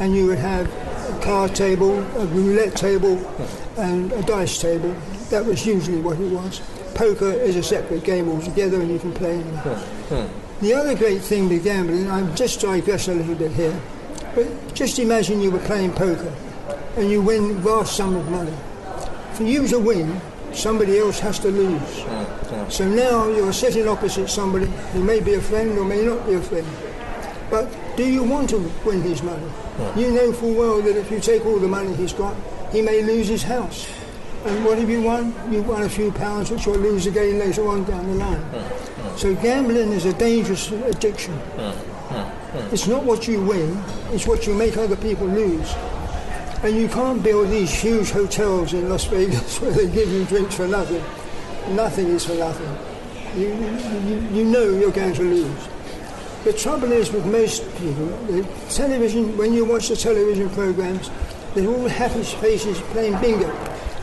[0.00, 0.68] and you would have
[1.12, 3.18] a card table, a roulette table,
[3.77, 4.94] and a dice table.
[5.31, 6.61] That was usually what it was.
[6.94, 10.31] Poker is a separate game altogether, and you can play in
[10.62, 13.77] the other great thing with gambling, I'm just digress a little bit here,
[14.33, 16.33] but just imagine you were playing poker
[16.96, 18.55] and you win vast sum of money.
[19.33, 20.20] For you to win,
[20.53, 22.05] somebody else has to lose.
[22.72, 26.35] So now you're sitting opposite somebody who may be a friend or may not be
[26.35, 26.66] a friend.
[27.52, 29.46] But do you want to win his money?
[29.94, 32.34] You know full well that if you take all the money he's got,
[32.72, 33.86] he may lose his house.
[34.46, 35.34] And what have you won?
[35.50, 38.40] You've won a few pounds, which you'll lose again later on down the line.
[38.40, 39.16] Hmm, hmm.
[39.18, 41.34] So gambling is a dangerous addiction.
[41.34, 43.78] Hmm, it's not what you win,
[44.12, 45.74] it's what you make other people lose.
[46.62, 50.54] And you can't build these huge hotels in Las Vegas where they give you drinks
[50.54, 51.04] for nothing.
[51.76, 52.78] Nothing is for nothing.
[53.38, 53.48] You,
[54.08, 55.68] you, you know you're going to lose.
[56.44, 61.09] The trouble is with most people, the television, when you watch the television programs,
[61.55, 63.48] they're all happy faces playing bingo.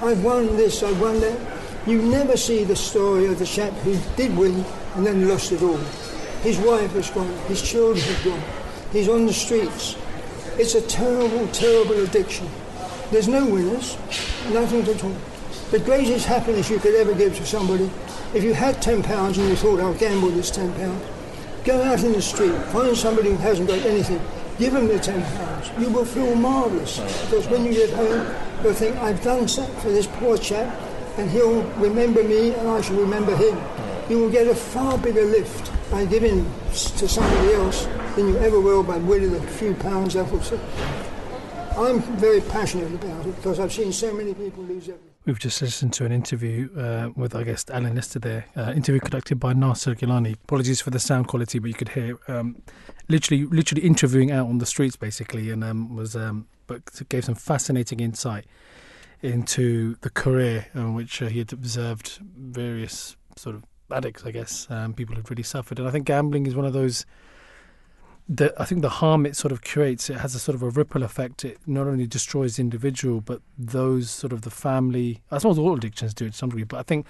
[0.01, 1.37] I've won this, I've won that.
[1.85, 4.63] You never see the story of the chap who did win
[4.95, 5.75] and then lost it all.
[6.41, 8.43] His wife has gone, his children have gone,
[8.93, 9.97] he's on the streets.
[10.57, 12.49] It's a terrible, terrible addiction.
[13.11, 13.97] There's no winners,
[14.53, 15.17] nothing at all.
[15.71, 17.91] The greatest happiness you could ever give to somebody,
[18.33, 21.18] if you had £10 and you thought, I'll gamble this £10,
[21.69, 24.19] go out in the street, find somebody who hasn't got anything,
[24.57, 25.79] give them the £10.
[25.79, 28.25] You will feel marvellous because when you get home,
[28.63, 30.67] you'll think, I've done something for this poor chap
[31.19, 33.55] and he'll remember me and I shall remember him.
[34.09, 38.59] You will get a far bigger lift by giving to somebody else than you ever
[38.59, 44.11] will by winning a few pounds I'm very passionate about it because I've seen so
[44.11, 45.08] many people lose everything.
[45.25, 48.45] We've just listened to an interview uh, with our guest Alan Lister there.
[48.55, 50.35] Uh, interview conducted by Nasser Gilani.
[50.45, 52.61] Apologies for the sound quality, but you could hear um,
[53.09, 57.35] literally, literally interviewing out on the streets basically, and um, was um, but gave some
[57.35, 58.45] fascinating insight
[59.21, 64.67] into the career in which uh, he had observed various sort of addicts, I guess,
[64.69, 65.79] um, people who've really suffered.
[65.79, 67.05] And I think gambling is one of those
[68.29, 70.69] the, I think the harm it sort of creates, it has a sort of a
[70.69, 71.43] ripple effect.
[71.43, 75.21] It not only destroys the individual, but those sort of the family.
[75.31, 77.07] I suppose all addictions do it to some degree, but I think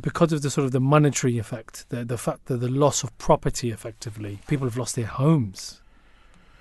[0.00, 3.16] because of the sort of the monetary effect, the the fact that the loss of
[3.18, 5.80] property, effectively, people have lost their homes.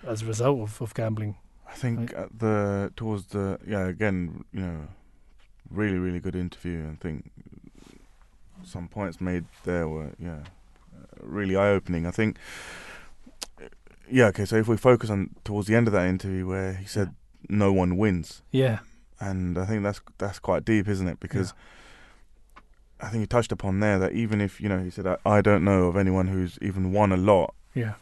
[0.06, 1.36] as a result of, of gambling.
[1.68, 4.88] I think at the towards the yeah again you know
[5.70, 7.30] really really good interview and think
[8.64, 10.44] some points made there were yeah
[11.22, 12.06] really eye opening.
[12.06, 12.38] I think
[14.10, 16.86] yeah okay so if we focus on towards the end of that interview where he
[16.86, 17.14] said
[17.50, 18.80] no one wins Yeah,
[19.20, 21.20] and I think that's that's quite deep, isn't it?
[21.20, 21.54] Because
[23.00, 25.42] I think he touched upon there that even if you know he said I, I
[25.42, 27.94] don't know of anyone who's even won a lot, yeah,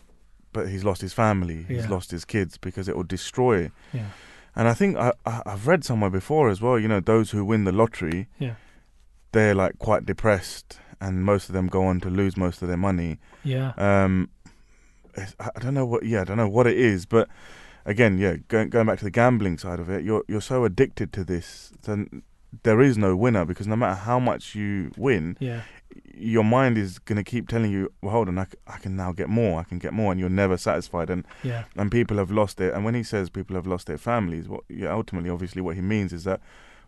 [0.53, 1.89] but he's lost his family, he's Yeah.
[1.89, 3.71] lost his kids because it will destroy.
[3.93, 4.09] yeah,
[4.55, 6.79] And I think I, I I've read somewhere before as well.
[6.79, 8.55] You know, those who win the lottery, Yeah.
[9.33, 12.77] they're like quite depressed, and most of them go on to lose most of their
[12.77, 13.19] money.
[13.43, 14.29] yeah, Um,
[15.39, 16.03] I I don't know what.
[16.03, 17.27] Yeah, I don't know what it is, but
[17.85, 21.11] again, yeah, going going back to the gambling side of it, you're you're so addicted
[21.13, 22.23] to this, then
[22.63, 25.61] there is no winner because no matter how much you win, yeah,
[26.13, 28.95] your mind is going to keep telling you, well, hold on, I, c- I can
[28.95, 31.09] now get more, I can get more, and you're never satisfied.
[31.09, 32.73] And yeah, and people have lost their.
[32.73, 35.81] And when he says people have lost their families, what yeah, ultimately, obviously, what he
[35.81, 36.39] means is that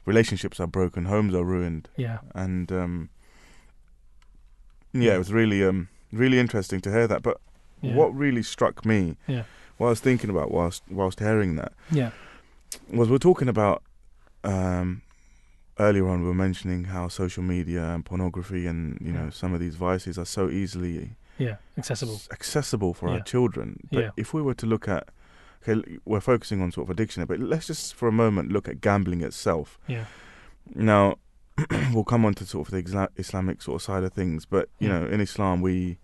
[0.06, 3.10] relationships are broken, homes are ruined, yeah, and um,
[4.94, 7.22] yeah, it was really um really interesting to hear that.
[7.22, 7.40] But
[7.82, 7.96] yeah.
[7.96, 9.44] what really struck me, Yeah.
[9.78, 12.12] what I was thinking about whilst whilst hearing that, Yeah,
[12.90, 13.84] was we're talking about
[14.44, 15.02] um,
[15.80, 16.22] earlier on.
[16.22, 20.18] We were mentioning how social media and pornography and you know some of these vices
[20.18, 22.20] are so easily yeah, accessible.
[22.32, 23.80] accessible for our children.
[23.92, 25.10] But if we were to look at,
[25.68, 28.82] okay, we're focusing on sort of addiction, but let's just for a moment look at
[28.82, 29.78] gambling itself.
[29.88, 30.06] Yeah,
[30.76, 31.18] Now,
[31.94, 34.70] we'll come on to sort of the Isla- Islamic sort of side of things, but
[34.80, 35.00] you Yeah.
[35.02, 35.98] know, in Islam, we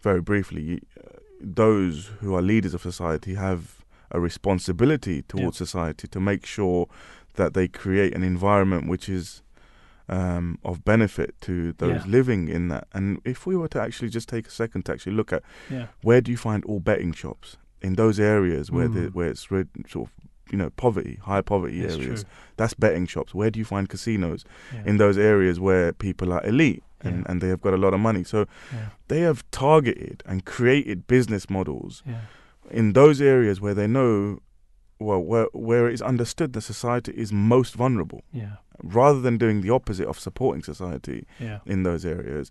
[0.00, 6.20] very briefly, uh, those who are leaders of society have a responsibility towards society to
[6.20, 6.88] make sure
[7.34, 9.42] that they create an environment which is
[10.08, 12.10] um, of benefit to those Yeah.
[12.10, 12.88] living in that.
[12.94, 15.88] And if we were to actually just take a second to actually look at yeah,
[16.02, 19.14] where do you find all betting shops in those areas where the, Mm.
[19.14, 20.12] where it's re- sort of
[20.50, 22.22] you know poverty, high poverty it's areas.
[22.22, 22.30] true.
[22.56, 23.34] That's betting shops.
[23.34, 24.44] Where do you find casinos?
[24.72, 24.84] Yeah.
[24.86, 27.24] in those areas where people are elite and, Yeah.
[27.28, 28.24] and they have got a lot of money.
[28.24, 32.20] So yeah, they have targeted and created business models yeah,
[32.70, 34.40] in those areas where they know,
[34.98, 39.60] well, where, where it is understood that society is most vulnerable, yeah, rather than doing
[39.62, 42.50] the opposite of supporting society yeah, in those areas.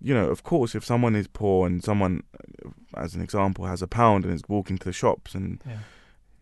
[0.00, 2.22] You know, of course, if someone is poor and someone,
[2.96, 5.78] as an example, has a pound and is walking to the shops and yeah,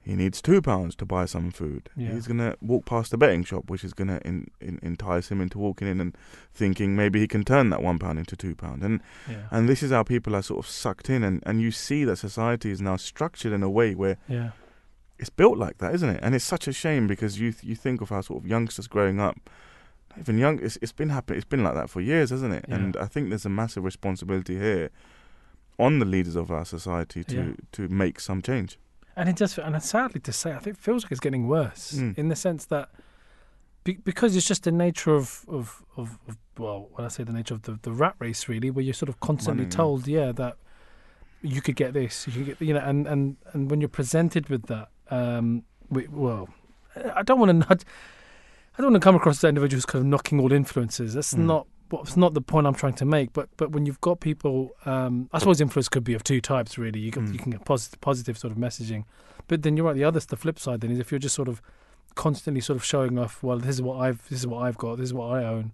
[0.06, 1.90] he needs two pounds to buy some food.
[1.96, 2.12] Yeah.
[2.12, 5.58] He's gonna walk past a betting shop, which is gonna in, in, entice him into
[5.58, 6.16] walking in and
[6.54, 8.84] thinking maybe he can turn that one pound into two pound.
[8.84, 11.72] And yeah, and this is how people are sort of sucked in, and, and you
[11.72, 14.50] see that society is now structured in a way where yeah,
[15.18, 16.20] it's built like that, isn't it?
[16.22, 19.18] And it's such a shame because you you think of how sort of youngsters growing
[19.18, 19.50] up,
[20.20, 22.64] even young, it's, it's been happen, it's been like that for years, hasn't it?
[22.68, 24.90] And I think there's a massive responsibility here
[25.80, 28.78] on the leaders of our society to to make some change.
[29.16, 31.92] And it does, and sadly to say, I think it feels like it's getting worse
[31.92, 32.18] Mm.
[32.18, 32.90] in the sense that
[33.84, 37.32] be, because it's just the nature of, of, of, of well, when I say the
[37.32, 40.32] nature of the, the rat race, really, where you're sort of constantly Money, told, yeah,
[40.32, 40.56] that
[41.40, 44.48] you could get this, you could get, you know, and, and, and when you're presented
[44.48, 46.48] with that, um, we, well,
[47.14, 47.84] I don't want to nudge,
[48.76, 51.14] I don't want to come across as an individual who's kind of knocking all influences.
[51.14, 51.46] That's Mm.
[51.46, 53.32] not what's not the point I'm trying to make.
[53.32, 56.76] But but when you've got people, um, I suppose influence could be of two types
[56.78, 57.00] really.
[57.00, 57.32] You can Mm.
[57.32, 59.04] you can get positive positive sort of messaging,
[59.48, 59.96] but then you're right.
[59.96, 61.60] The other the flip side then is if you're just sort of
[62.14, 63.42] constantly sort of showing off.
[63.42, 64.96] Well, this is what I've this is what I've got.
[64.96, 65.72] This is what I own,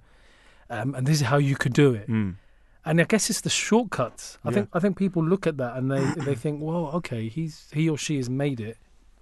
[0.71, 2.09] um, and this is how you could do it.
[2.09, 2.37] Mm.
[2.85, 4.39] And I guess it's the shortcuts.
[4.45, 4.55] I Yeah.
[4.55, 7.89] think I think people look at that and they they think, well, okay, he's he
[7.89, 8.77] or she has made it.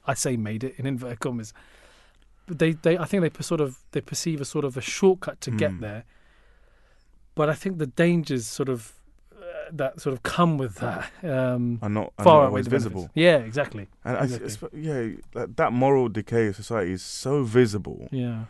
[0.07, 1.53] I say made it in inverted commas.
[2.47, 4.81] But they, they I think they per- sort of they perceive a sort of a
[4.81, 5.81] shortcut to get Mm.
[5.81, 6.05] there.
[7.35, 8.93] But I think the dangers sort of
[9.35, 12.95] uh, that sort of come with that um, Are not, are far not the visible.
[13.03, 13.13] benefits.
[13.17, 13.89] Yeah, exactly.
[14.05, 14.47] And I, Exactly.
[14.47, 18.45] it's, yeah, that, that moral decay of society is so visible Yeah,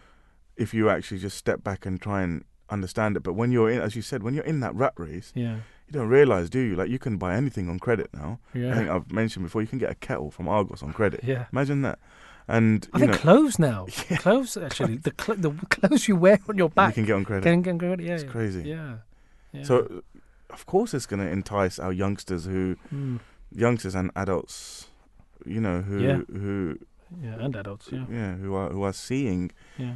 [0.56, 3.22] if you actually just step back and try and understand it.
[3.22, 5.92] But when you're in, as you said, when you're in that rat race, yeah, you
[5.92, 6.74] don't realize, do you?
[6.76, 8.38] Like you can buy anything on credit now.
[8.54, 8.72] Yeah.
[8.72, 11.20] I think I've mentioned before, you can get a kettle from Argos on credit.
[11.22, 11.46] yeah.
[11.52, 11.98] Imagine that.
[12.50, 13.86] And I you think know, clothes now.
[14.18, 14.96] Clothes actually.
[14.96, 17.44] The cl- the clothes you wear on your back, you can get on credit.
[17.44, 17.90] can can go.
[17.98, 18.30] Yeah, it's yeah.
[18.30, 18.62] crazy.
[18.68, 18.96] Yeah.
[19.52, 19.62] yeah.
[19.64, 20.02] So,
[20.50, 23.20] of course, it's going to entice our youngsters, who Mm.
[23.54, 24.88] youngsters and adults,
[25.46, 26.20] you know, who Yeah.
[26.42, 26.78] who
[27.22, 27.88] yeah, and adults.
[27.92, 29.94] Yeah, yeah, who are who are seeing yeah,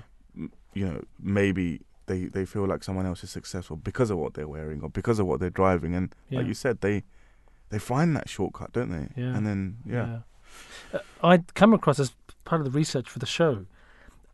[0.74, 4.48] you know, maybe they, they feel like someone else is successful because of what they're
[4.48, 6.38] wearing or because of what they're driving, and yeah.
[6.38, 7.02] like you said, they
[7.70, 9.08] they find that shortcut, don't they?
[9.22, 9.34] Yeah.
[9.36, 10.18] And then yeah,
[10.92, 12.12] Uh, I'd come across as
[12.44, 13.66] part of the research for the show.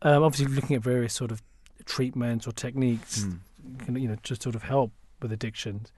[0.01, 1.41] Um, obviously, looking at various sort of
[1.85, 3.85] treatments or techniques, Mm.
[3.85, 4.91] can, you know, just sort of help
[5.21, 5.91] with addictions.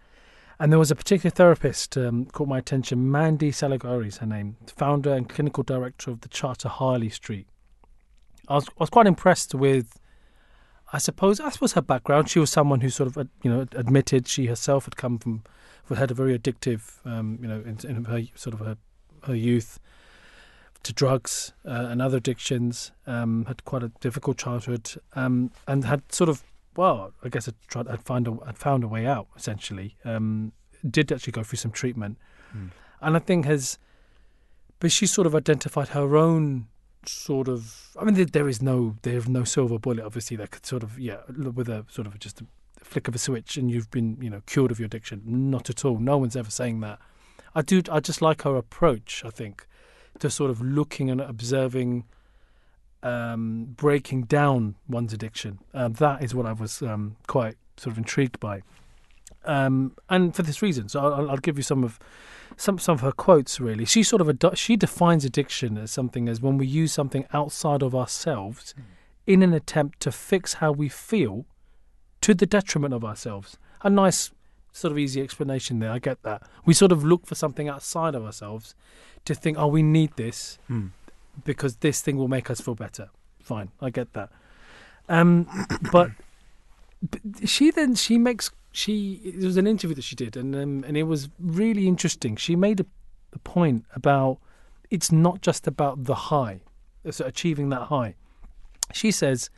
[0.59, 4.57] And there was a particular therapist um, caught my attention, Mandy Saligari is her name,
[4.67, 7.47] founder and clinical director of the Charter Harley Street.
[8.47, 9.99] I was, I was quite impressed with,
[10.91, 12.29] I suppose, I suppose her background.
[12.29, 15.43] She was someone who sort of, you know, admitted she herself had come from,
[15.95, 18.77] had a very addictive, um, you know, in, in her sort of her,
[19.23, 19.79] her youth
[20.83, 22.91] to drugs uh, and other addictions.
[23.07, 26.43] Um, had quite a difficult childhood, um, and had sort of
[26.75, 27.87] well, I guess I tried.
[27.87, 29.27] I'd find a, I'd found a way out.
[29.35, 30.51] Essentially, um,
[30.89, 32.17] did actually go through some treatment,
[32.55, 32.69] Mm.
[33.01, 33.79] and I think has,
[34.79, 36.67] but she sort of identified her own
[37.05, 37.89] sort of.
[37.99, 40.99] I mean, there, there is no there's no silver bullet, obviously, that could sort of
[40.99, 42.45] yeah, with a sort of just a
[42.83, 45.21] flick of a switch and you've been you know cured of your addiction.
[45.25, 45.99] Not at all.
[45.99, 46.99] No one's ever saying that.
[47.55, 47.81] I do.
[47.91, 49.23] I just like her approach.
[49.25, 49.65] I think
[50.19, 52.05] to sort of looking and observing
[53.03, 55.59] um, breaking down one's addiction.
[55.73, 58.63] Um, that is what I was um, quite sort of intrigued by,
[59.45, 60.87] um, and for this reason.
[60.89, 61.99] So I'll, I'll, give you some of
[62.55, 63.59] some some of her quotes.
[63.59, 67.25] Really, she sort of ad- she defines addiction as something as when we use something
[67.33, 68.73] outside of ourselves
[69.27, 71.45] in an attempt to fix how we feel
[72.21, 73.57] to the detriment of ourselves.
[73.81, 74.31] A nice
[74.73, 75.91] sort of easy explanation there.
[75.91, 76.43] I get that.
[76.65, 78.75] We sort of look for something outside of ourselves
[79.25, 80.89] to think, oh, we need this Mm.
[81.45, 83.09] because this thing will make us feel better.
[83.41, 84.29] Fine, I get that.
[85.07, 85.47] Um,
[85.91, 86.11] but,
[87.01, 90.83] but she then she makes she it was an interview that she did and um,
[90.87, 92.35] and it was really interesting.
[92.35, 92.85] She made a,
[93.33, 94.39] a point about
[94.89, 96.61] it's not just about the high,
[97.09, 98.15] so achieving that high.
[98.91, 99.49] She says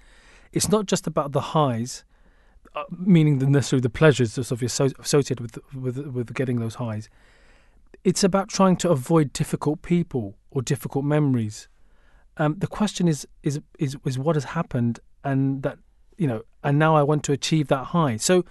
[0.52, 2.04] it's not just about the highs,
[2.76, 6.76] uh, meaning the necessarily the pleasures that's obviously asso- associated with with with getting those
[6.76, 7.10] highs.
[8.04, 11.68] It's about trying to avoid difficult people or difficult memories.
[12.38, 15.78] Um, the question is, is is is what has happened, and that
[16.18, 18.18] you know, and now I want to achieve that high.
[18.18, 18.44] So,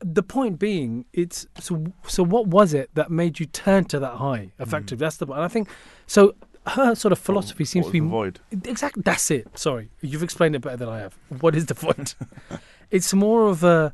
[0.00, 1.86] the point being, it's so.
[2.06, 4.52] So, what was it that made you turn to that high?
[4.58, 4.98] Effective.
[4.98, 5.26] That's the.
[5.26, 5.68] And I think
[6.06, 6.34] so.
[6.64, 8.38] Her sort of philosophy What- seems what to be void.
[8.64, 9.02] Exactly.
[9.04, 9.58] That's it.
[9.58, 11.16] Sorry, you've explained it better than I have.
[11.40, 12.14] What is the point?
[12.92, 13.92] it's more of a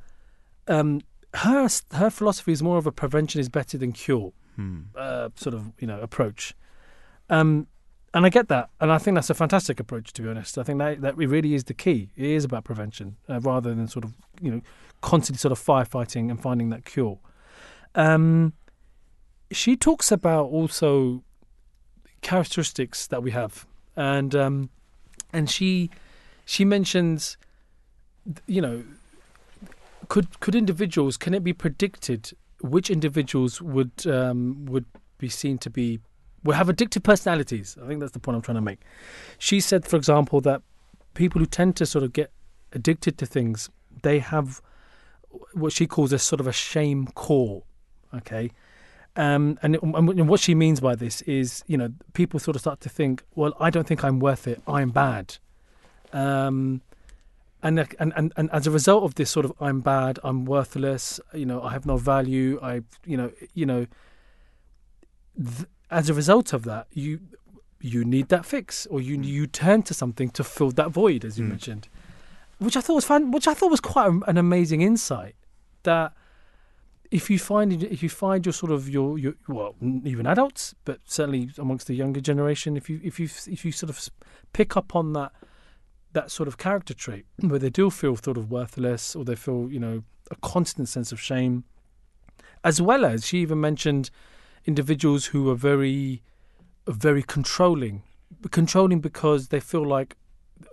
[0.66, 1.00] um,
[1.34, 4.80] her her philosophy is more of a prevention is better than cure Hmm.
[4.96, 6.54] uh, sort of you know approach.
[7.30, 7.68] Um,
[8.14, 10.12] and I get that, and I think that's a fantastic approach.
[10.14, 12.10] To be honest, I think that that really is the key.
[12.16, 14.60] It is about prevention uh, rather than sort of you know
[15.00, 17.18] constantly sort of firefighting and finding that cure.
[17.94, 18.52] Um,
[19.52, 21.22] she talks about also
[22.20, 24.70] characteristics that we have, and um,
[25.32, 25.90] and she
[26.44, 27.36] she mentions,
[28.46, 28.84] you know,
[30.08, 34.86] could could individuals can it be predicted which individuals would um, would
[35.18, 36.00] be seen to be
[36.44, 37.76] will have addictive personalities?
[37.82, 38.80] I think that's the point I'm trying to make.
[39.38, 40.62] She said, for example, that
[41.14, 42.30] people who tend to sort of get
[42.72, 43.70] addicted to things,
[44.02, 44.62] they have
[45.52, 47.62] what she calls a sort of a shame core.
[48.14, 48.50] Okay.
[49.16, 52.60] Um, and, it, and what she means by this is, you know, people sort of
[52.60, 54.62] start to think, well, I don't think I'm worth it.
[54.68, 55.38] I'm bad.
[56.12, 56.82] Um,
[57.62, 61.20] and, and and and as a result of this sort of I'm bad, I'm worthless,
[61.34, 63.86] you know, I have no value, I you know, you know
[65.36, 67.20] th- as a result of that, you
[67.80, 71.38] you need that fix or you you turn to something to fill that void as
[71.38, 71.50] you Mm.
[71.50, 71.88] mentioned.
[72.58, 75.36] Which I thought was fun, which I thought was quite an amazing insight
[75.84, 76.12] that
[77.10, 80.98] if you find if you find your sort of your your well even adults but
[81.04, 84.08] certainly amongst the younger generation if you if you if you sort of
[84.52, 85.32] pick up on that
[86.18, 89.60] that sort of character trait where they do feel sort of worthless or they feel
[89.70, 90.02] you know
[90.32, 91.64] a constant sense of shame.
[92.64, 94.10] As well as she even mentioned
[94.66, 96.22] individuals who are very
[96.88, 98.02] very controlling
[98.50, 100.16] controlling because they feel like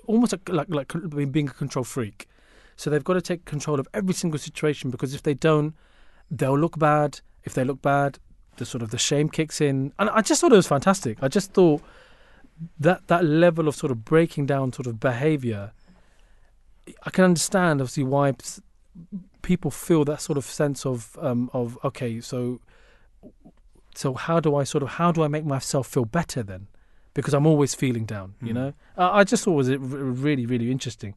[0.08, 2.28] almost like like, like being a control freak.
[2.76, 5.76] So they've got to take control of every single situation because if they don't
[6.32, 7.22] they'll look bad.
[7.44, 8.18] If they look bad
[8.58, 9.94] the sort of the shame kicks in.
[10.00, 11.20] And i just thought it was fantastic.
[11.22, 11.82] I just thought
[12.80, 15.72] that that level of sort of breaking down sort of behavior
[17.04, 18.34] i can understand obviously why
[19.42, 22.60] people feel that sort of sense of um of okay so
[23.94, 26.68] so how do i sort of how do i make myself feel better then
[27.14, 28.56] because i'm always feeling down you Mm.
[28.56, 31.14] know uh, i just thought it was really really interesting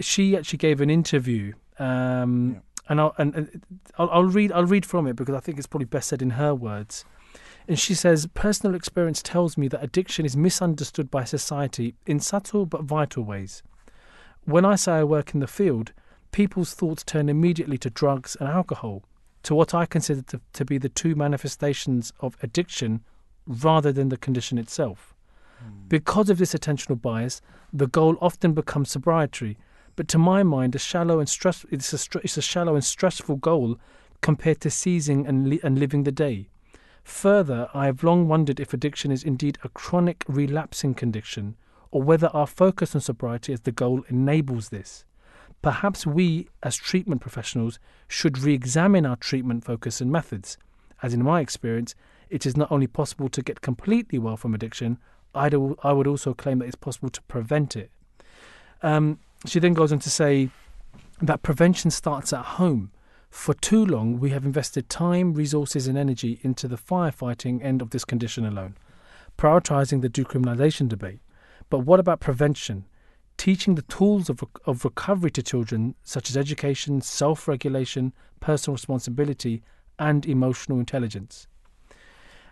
[0.00, 2.60] she actually gave an interview um Yeah.
[2.88, 3.62] and I'll, and, and
[3.98, 6.30] I'll, I'll read I'll read from it because I think it's probably best said in
[6.30, 7.04] her words.
[7.68, 12.64] And she says, "Personal experience tells me that addiction is misunderstood by society in subtle
[12.64, 13.62] but vital ways.
[14.44, 15.92] When I say I work in the field,
[16.30, 19.02] people's thoughts turn immediately to drugs and alcohol,
[19.42, 23.02] to what I consider to, to be the two manifestations of addiction,
[23.46, 25.14] rather than the condition itself.
[25.58, 25.88] Hmm.
[25.88, 27.40] Because of this attentional bias,
[27.72, 29.58] the goal often becomes sobriety."
[29.96, 33.36] But to my mind, a shallow and stress it's a, it's a shallow and stressful
[33.36, 33.78] goal
[34.20, 36.50] compared to seizing and, li- and living the day.
[37.06, 41.54] Further, I have long wondered if addiction is indeed a chronic relapsing condition
[41.92, 45.04] or whether our focus on sobriety as the goal enables this.
[45.62, 47.78] Perhaps we, as treatment professionals,
[48.08, 50.58] should re examine our treatment focus and methods,
[51.00, 51.94] as in my experience,
[52.28, 54.98] it is not only possible to get completely well from addiction,
[55.32, 55.54] I'd,
[55.84, 57.92] I would also claim that it's possible to prevent it.
[58.82, 60.50] Um, she then goes on to say
[61.22, 62.90] that prevention starts at home.
[63.30, 67.90] For too long, we have invested time, resources, and energy into the firefighting end of
[67.90, 68.76] this condition alone,
[69.36, 71.20] prioritizing the decriminalization debate.
[71.68, 72.86] But what about prevention?
[73.36, 79.62] Teaching the tools of, of recovery to children, such as education, self regulation, personal responsibility,
[79.98, 81.46] and emotional intelligence.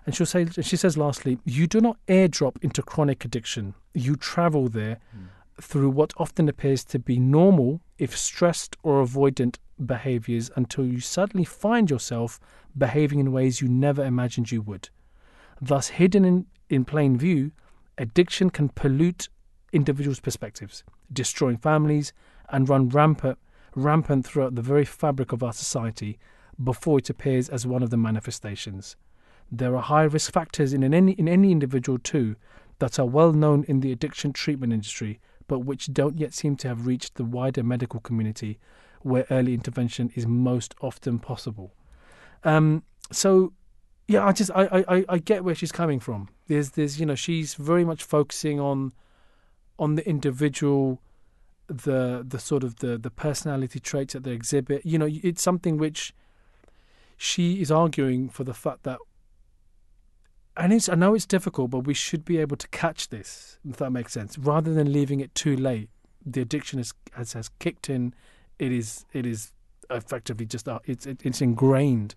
[0.07, 3.75] And she'll say, she says lastly, you do not airdrop into chronic addiction.
[3.95, 5.25] You travel there hmm.
[5.61, 11.45] through what often appears to be normal, if stressed or avoidant behaviors, until you suddenly
[11.45, 12.41] find yourself
[12.77, 14.89] behaving in ways you never imagined you would.
[15.61, 17.53] Thus, hidden in, in plain view,
[17.99, 19.29] addiction can pollute
[19.72, 22.12] individuals' perspectives, destroying families,
[22.49, 23.39] and run rampant,
[23.75, 26.18] rampant throughout the very fabric of our society
[26.62, 28.97] before it appears as one of the manifestations.
[29.51, 32.37] There are high risk factors in any, in any individual too
[32.79, 36.68] that are well known in the addiction treatment industry, but which don't yet seem to
[36.68, 38.59] have reached the wider medical community
[39.05, 41.72] where early intervention is most often possible.
[42.42, 42.82] Um,
[43.12, 43.52] so,
[44.09, 46.28] yeah, I just I, I, I get where she's coming from.
[46.48, 48.92] There's there's you know she's very much focusing on
[49.78, 51.00] on the individual,
[51.66, 54.84] the the sort of the the personality traits that they exhibit.
[54.84, 56.14] You know, it's something which
[57.16, 58.98] she is arguing for the fact that
[60.57, 63.76] and it's I know it's difficult, but we should be able to catch this, if
[63.78, 65.88] that makes sense, rather than leaving it too late.
[66.24, 68.14] The addiction has has, has kicked in.
[68.59, 69.52] It is it is
[69.90, 72.14] effectively just uh, it's it, it's ingrained.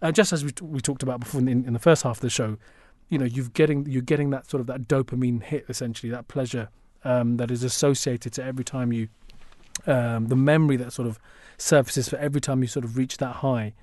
[0.00, 2.30] Uh, just as we we talked about before in, in the first half of the
[2.30, 2.56] show,
[3.08, 6.68] you know, you've getting you're getting that sort of that dopamine hit essentially, that pleasure
[7.04, 9.08] um, that is associated to every time you,
[9.86, 11.18] um, the memory that sort of
[11.56, 13.74] surfaces for every time you sort of reach that high.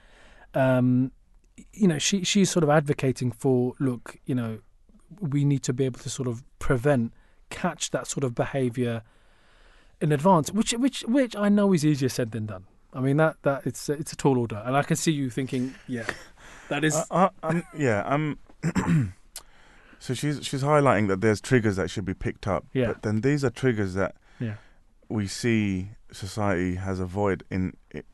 [0.53, 1.11] Um,
[1.73, 4.59] you know, she she's sort of advocating for look, you know,
[5.19, 7.13] we need to be able to sort of prevent,
[7.49, 9.03] catch that sort of behaviour
[10.05, 12.65] in advance, which which which I know is easier said than done.
[12.93, 15.75] I mean that that it's it's a tall order, and I can see you thinking,
[15.87, 16.05] yeah,
[16.69, 18.37] that is I, I'm, yeah, I'm.
[19.99, 22.65] so she's she's highlighting that there's triggers that should be picked up.
[22.73, 22.87] Yeah.
[22.87, 24.55] But then these are triggers that Yeah.
[25.09, 27.73] we see society has avoid in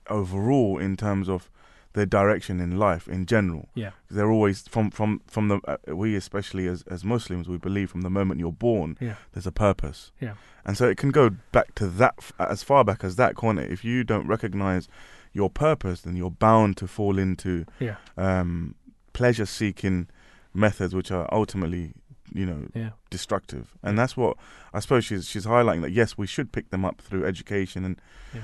[0.09, 1.49] overall in terms of
[1.93, 3.67] their direction in life in general.
[3.75, 7.89] yeah They're always from from from the uh, we especially as as Muslims we believe
[7.91, 10.11] from the moment you're born yeah there's a purpose.
[10.21, 10.35] Yeah.
[10.65, 13.61] And so it can go back to that f- as far back as that corner.
[13.63, 14.87] If you don't recognize
[15.33, 18.75] your purpose, then you're bound to fall into yeah um,
[19.13, 20.07] pleasure seeking
[20.53, 21.93] methods which are ultimately
[22.33, 24.37] you know yeah destructive and that's what
[24.73, 27.99] i suppose she's she's highlighting that yes we should pick them up through education and
[28.33, 28.41] Yeah.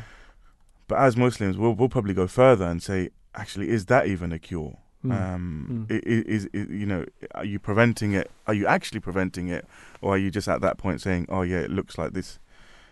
[0.89, 4.39] but as muslims we'll, we'll probably go further and say actually is that even a
[4.39, 4.77] cure?
[5.05, 5.11] Mm.
[5.11, 5.91] um Mm.
[5.95, 8.31] i- i- is, you know are you preventing it?
[8.47, 9.65] Are you actually preventing it?
[10.01, 12.39] Or are you just at that point saying oh yeah it looks like this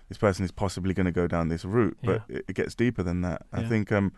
[0.10, 3.02] this person is possibly going to go down this route but it, it gets deeper
[3.04, 3.41] than that.
[3.52, 4.12] I think um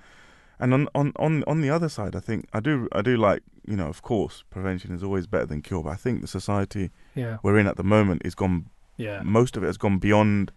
[0.60, 3.42] and on, on on on the other side i think i do i do like
[3.68, 6.90] you know of course prevention is always better than cure but i think the society
[7.14, 7.38] yeah.
[7.44, 8.66] we're in at the moment is gone
[8.98, 9.22] yeah.
[9.24, 10.52] most of it has gone beyond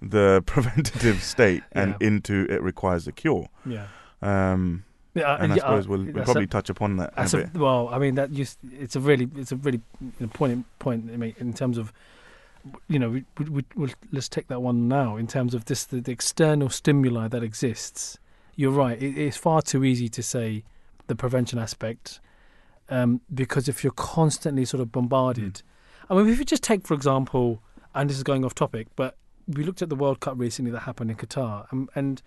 [0.00, 2.06] the preventative state and Yeah.
[2.08, 3.48] into it requires a cure.
[3.66, 3.86] Yeah
[4.22, 7.40] um yeah and i yeah, suppose we'll, we'll probably a- touch upon that a a,
[7.40, 9.80] bit well, I mean that just it's a really it's a really
[10.20, 11.10] important point.
[11.12, 11.92] I mean, in terms of
[12.88, 15.16] you know, we, we, we, we'll, let's take that one now.
[15.16, 18.18] In terms of this, the, the external stimuli that exists,
[18.54, 19.00] you're right.
[19.02, 20.64] It, it's far too easy to say
[21.08, 22.20] the prevention aspect
[22.88, 25.62] um, because if you're constantly sort of bombarded,
[26.08, 27.62] I mean, if you just take for example,
[27.94, 29.16] and this is going off topic, but
[29.48, 32.22] we looked at the World Cup recently that happened in Qatar, and and,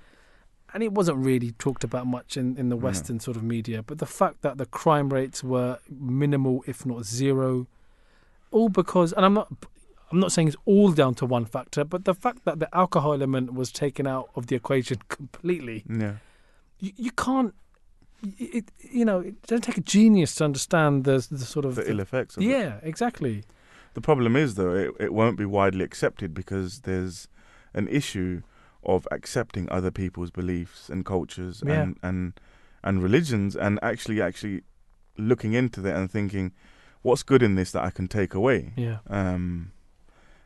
[0.76, 2.82] and it wasn't really talked about much in, in the No.
[2.84, 3.82] Western sort of media.
[3.82, 7.66] But the fact that the crime rates were minimal, if not zero,
[8.52, 9.52] all because, and I'm not.
[10.12, 13.14] I'm not saying it's all down to one factor, but the fact that the alcohol
[13.14, 16.18] element was taken out of the equation completely, yeah
[16.80, 17.54] you, you can't.
[18.38, 21.90] It, you know, it doesn't take a genius to understand the the sort of the
[21.90, 22.48] ill effects of it.
[22.48, 23.44] yeah, exactly.
[23.94, 27.28] The problem is, though, it, it won't be widely accepted because there's
[27.74, 28.42] an issue
[28.86, 31.82] of accepting other people's beliefs and cultures Yeah.
[31.82, 32.34] and, and
[32.84, 34.62] and religions, and actually actually
[35.18, 36.52] looking into that and thinking,
[37.02, 38.74] what's good in this that I can take away.
[38.76, 39.72] Yeah, Um,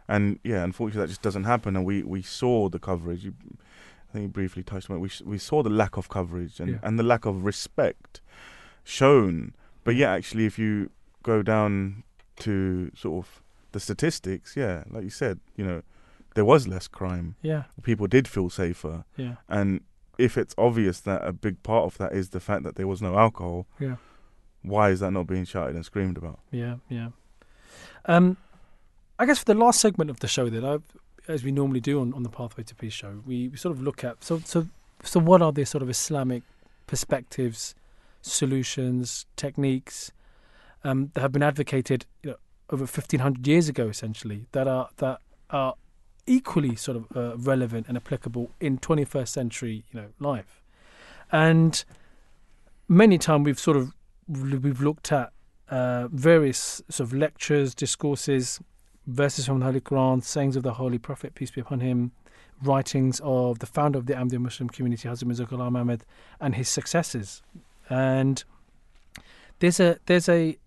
[0.08, 1.76] and yeah, unfortunately, that just doesn't happen.
[1.76, 3.26] And we, we saw the coverage.
[3.26, 3.34] You,
[4.10, 5.00] I think you briefly touched on it.
[5.02, 6.78] We we saw the lack of coverage and, Yeah.
[6.82, 8.22] and the lack of respect
[8.84, 9.54] shown.
[9.84, 10.90] But yeah, actually, if you
[11.24, 12.04] go down
[12.38, 15.82] to sort of the statistics, yeah, like you said, you know,
[16.36, 17.36] there was less crime.
[17.42, 19.82] Yeah, People did feel safer, yeah, and
[20.18, 23.02] if it's obvious that a big part of that is the fact that there was
[23.02, 23.96] no alcohol, yeah.
[24.62, 26.40] why is that not being shouted and screamed about?
[26.52, 27.10] Yeah, yeah.
[28.06, 28.38] Um,
[29.18, 30.80] I guess for the last segment of the show, then, I,
[31.28, 33.82] as we normally do on, on the Pathway to Peace show, we, we sort of
[33.82, 34.68] look at so so
[35.04, 36.44] so what are the sort of Islamic
[36.88, 37.76] perspectives,
[38.22, 40.12] solutions, techniques
[40.84, 42.38] um, that have been advocated you know,
[42.70, 45.76] over fifteen hundred years ago, essentially that are that are
[46.30, 50.62] equally sort of uh, relevant and applicable in twenty first century you know life,
[51.32, 51.84] and
[52.88, 53.94] many times we've sort of
[54.28, 55.32] we've looked at
[55.70, 58.60] uh, various sort of lectures, discourses,
[59.08, 62.12] verses from the Holy Quran, sayings of the Holy Prophet, peace be upon him,
[62.64, 66.06] writings of the founder of the Ahmadiyya Muslim community, Hazrat Mirza Ghulam Ahmad,
[66.40, 67.42] and his successors.
[67.90, 68.44] And
[69.60, 70.58] there's a there's a,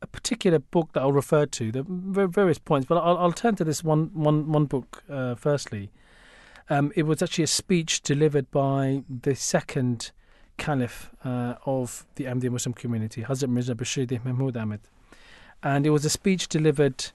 [0.00, 1.72] a particular book that I'll refer to.
[1.72, 1.84] There
[2.24, 5.90] are various points, but I'll, I'll turn to this one one one book uh, firstly.
[6.70, 10.10] Um, it was actually a speech delivered by the second
[10.58, 14.80] caliph uh, of the Ahmadiyya Muslim community, Hazrat Mirza Bashir Mahmud Ahmed.
[15.62, 17.06] And it was a speech delivered,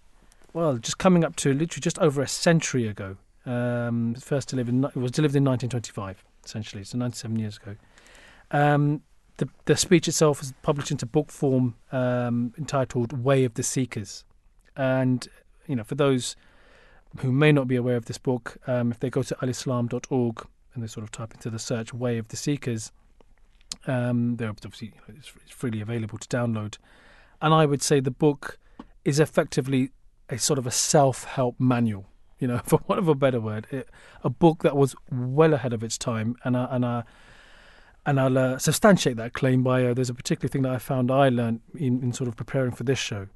[0.54, 3.18] well, just coming up to literally just over a century ago.
[3.46, 7.76] Um, first delivered, it was delivered in 1925, essentially, so 97 years ago.
[8.52, 9.02] Um,
[9.38, 14.24] the, the speech itself was published into book form um, entitled Way of the Seekers.
[14.76, 15.28] And,
[15.68, 16.36] you know, for those
[17.20, 20.84] who may not be aware of this book, um, if they go to alislam.org and
[20.84, 22.92] they sort of type into the search Way of the Seekers,
[23.88, 26.78] um, they're obviously you know, it's, it's freely available to download.
[27.42, 28.58] And I would say the book
[29.04, 29.92] is effectively
[30.30, 32.08] a sort of a self-help manual,
[32.40, 33.90] you know, for want of a better word, it,
[34.24, 37.04] a book that was well ahead of its time, and I, and I,
[38.06, 41.10] and I'll uh, substantiate that claim by uh, there's a particular thing that I found
[41.12, 43.28] I learned in, in sort of preparing for this show.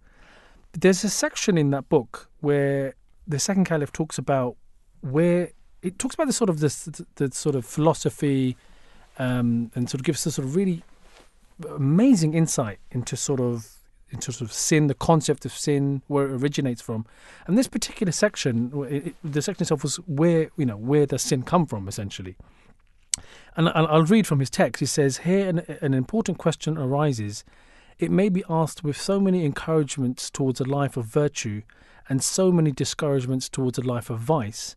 [0.74, 2.96] There's a section in that book where
[3.28, 4.58] the second caliph talks about
[5.02, 5.52] where
[5.82, 8.58] it talks about the sort of this the, sort of philosophy
[9.20, 10.84] um, and sort of gives us sort of really
[11.70, 13.74] amazing insight into sort of
[14.10, 17.06] into sort of sin, the concept of sin, where it originates from,
[17.46, 21.44] and this particular section, it- the section itself was where you know where does sin
[21.44, 22.36] come from, essentially.
[23.58, 24.80] And I'll, read from his text.
[24.80, 27.44] He says here an, an important question arises.
[27.98, 31.64] It may be asked with so many encouragements towards a life of virtue,
[32.08, 34.76] and so many discouragements towards a life of vice.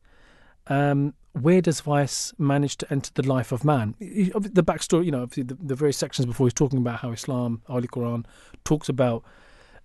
[0.66, 3.94] Um, where does vice manage to enter the life of man?
[4.00, 7.86] The backstory, you know, the, the various sections before he's talking about how Islam, Holy
[7.86, 8.24] Quran,
[8.64, 9.22] talks about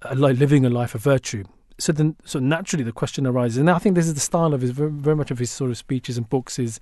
[0.01, 1.43] uh, li- living a life of virtue.
[1.77, 4.61] So then, so naturally, the question arises, and I think this is the style of
[4.61, 6.79] his very much of his sort of speeches and books is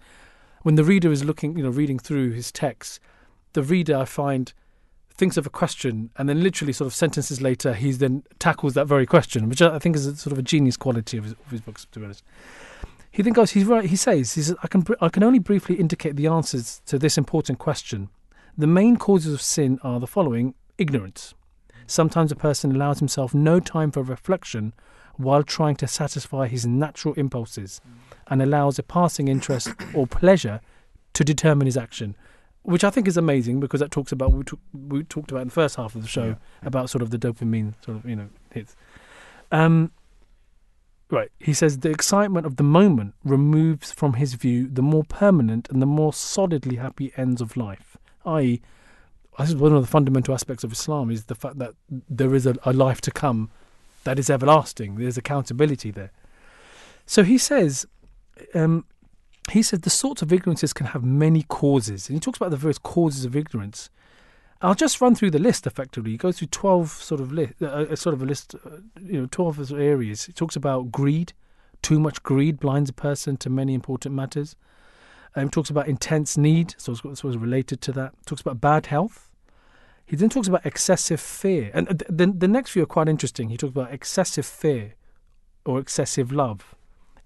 [0.64, 3.00] when the reader is looking, you know, reading through his text,
[3.54, 4.54] the reader I find
[5.16, 8.88] thinks of a question and then literally sort of sentences later he then tackles that
[8.88, 11.52] very question, which I think is a, sort of a genius quality of his, of
[11.52, 12.24] his books, to be honest.
[13.12, 13.52] He then goes.
[13.52, 13.86] He's right.
[13.86, 17.16] He says, "He says I can I can only briefly indicate the answers to this
[17.16, 18.10] important question.
[18.58, 21.36] The main causes of sin are the following: ignorance.
[21.86, 24.74] Sometimes a person allows himself no time for reflection
[25.18, 27.82] while trying to satisfy his natural impulses,
[28.28, 30.60] and allows a passing interest or pleasure
[31.14, 32.16] to determine his action."
[32.64, 35.50] Which I think is amazing because that talks about what we, we talked about in
[35.50, 36.36] the first half of the show Yeah.
[36.64, 38.76] about sort of the dopamine sort of you know hits.
[39.52, 39.92] Um,
[41.12, 41.30] Right.
[41.40, 45.80] He says the excitement of the moment removes from his view the more permanent and
[45.80, 47.98] the more solidly happy ends of life.
[48.26, 48.62] I.e.,
[49.38, 52.48] this is one of the fundamental aspects of Islam is the fact that there is
[52.48, 53.52] a, a life to come
[54.04, 54.96] that is everlasting.
[54.96, 56.12] There's accountability there.
[57.06, 57.86] So he says,
[58.54, 58.86] um,
[59.52, 62.58] he says the sorts of ignorances can have many causes, and he talks about the
[62.58, 63.90] various causes of ignorance.
[64.62, 66.12] I'll just run through the list effectively.
[66.12, 69.20] He goes through 12 sort of list, uh, uh, sort of a list, uh, you
[69.20, 70.24] know, 12 sort areas.
[70.24, 71.34] He talks about greed.
[71.82, 74.56] Too much greed blinds a person to many important matters.
[75.36, 78.14] Um, talks about intense need, so it's sort of related to that.
[78.26, 79.30] Talks about bad health.
[80.06, 81.72] He then talks about excessive fear.
[81.74, 83.50] And uh, the, the next few are quite interesting.
[83.50, 84.96] He talks about excessive fear
[85.66, 86.76] or excessive love,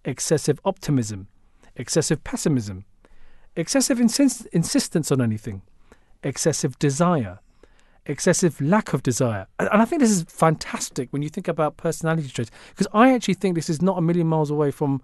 [0.05, 1.27] excessive optimism,
[1.75, 2.85] excessive pessimism,
[3.55, 5.63] excessive insist- insistence on anything,
[6.23, 7.39] excessive desire,
[8.05, 9.47] excessive lack of desire.
[9.59, 13.13] And and I think this is fantastic when you think about personality traits, because I
[13.13, 15.01] actually think this is not a million miles away from,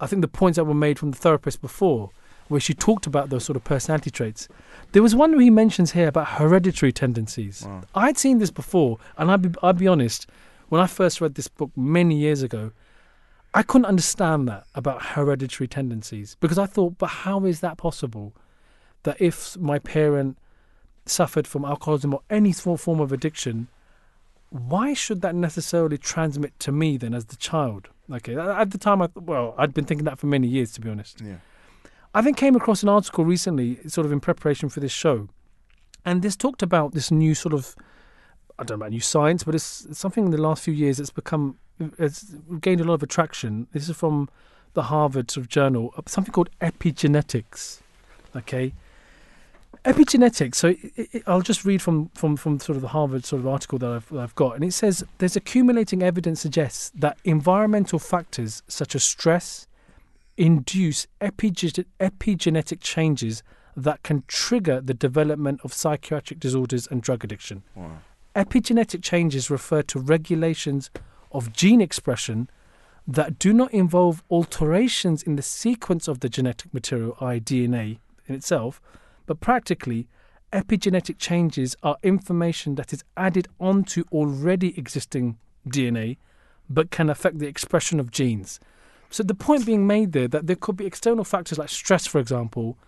[0.00, 2.10] I think, the points that were made from the therapist before,
[2.48, 4.48] where she talked about those sort of personality traits.
[4.92, 7.64] There was one where he mentions here about hereditary tendencies.
[7.66, 7.82] Wow.
[7.94, 10.26] I'd seen this before, and I'd be, I'd be honest,
[10.68, 12.72] when I first read this book many years ago,
[13.54, 18.32] I couldn't understand that about hereditary tendencies because I thought, but how is that possible?
[19.02, 20.38] That if my parent
[21.04, 23.68] suffered from alcoholism or any form of addiction,
[24.50, 27.88] why should that necessarily transmit to me then as the child?
[28.10, 30.90] Okay, at the time, I well, I'd been thinking that for many years, to be
[30.90, 31.20] honest.
[31.20, 31.36] Yeah.
[32.14, 35.28] I then came across an article recently, sort of in preparation for this show,
[36.04, 37.74] and this talked about this new sort of,
[38.58, 40.98] I don't know about new science, but it's, it's something in the last few years
[40.98, 41.58] that's become,
[41.98, 43.66] it's gained a lot of attraction.
[43.72, 44.28] This is from
[44.74, 47.80] the Harvard sort of journal, uh, something called epigenetics.
[48.36, 48.72] Okay,
[49.84, 50.56] epigenetics.
[50.56, 53.46] So it, it, I'll just read from, from, from sort of the Harvard sort of
[53.46, 57.98] article that I've, that I've got, and it says there's accumulating evidence suggests that environmental
[57.98, 59.66] factors such as stress
[60.36, 63.42] induce epige- epigenetic changes
[63.76, 67.62] that can trigger the development of psychiatric disorders and drug addiction.
[67.74, 67.98] Wow.
[68.34, 70.90] Epigenetic changes refer to regulations
[71.32, 72.48] of gene expression
[73.06, 78.34] that do not involve alterations in the sequence of the genetic material, i.e., DNA in
[78.34, 78.80] itself,
[79.26, 80.06] but practically,
[80.52, 86.18] epigenetic changes are information that is added onto already existing DNA
[86.68, 88.60] but can affect the expression of genes.
[89.12, 92.18] So the point being made there that there could be external factors like stress, for
[92.18, 92.78] example,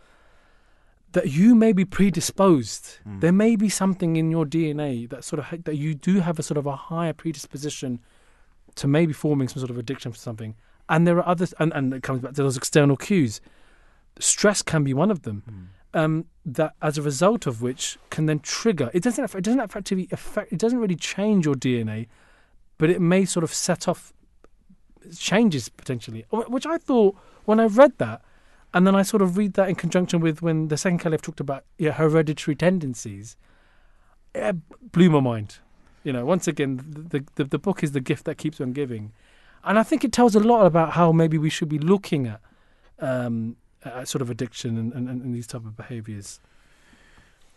[1.13, 2.99] that you may be predisposed.
[3.07, 3.21] Mm.
[3.21, 6.43] There may be something in your DNA that sort of that you do have a
[6.43, 8.01] sort of a higher predisposition
[8.77, 10.57] to maybe forming some sort of addiction for something.
[10.89, 13.41] And there are others, and, and it comes back to those external cues.
[14.19, 15.43] Stress can be one of them.
[15.49, 15.67] Mm.
[15.97, 18.91] Um, that as a result of which can then trigger.
[18.93, 19.33] It doesn't.
[19.33, 20.53] It doesn't effectively affect.
[20.53, 22.09] It doesn't really change your DNA,
[22.79, 24.13] but it may sort of set off
[25.17, 26.25] changes potentially.
[26.31, 28.23] Which I thought when I read that,
[28.73, 31.41] and then I sort of read that in conjunction with when the second caliph talked
[31.41, 33.37] about hereditary tendencies.
[34.35, 34.57] It
[34.93, 35.59] blew my mind.
[36.03, 36.81] You know, once again,
[37.11, 39.13] the, the the book is the gift that keeps on giving,
[39.63, 42.41] and I think it tells a lot about how maybe we should be looking at
[42.99, 43.57] um,
[44.05, 46.41] sort of addiction and, and, and these type of behaviours.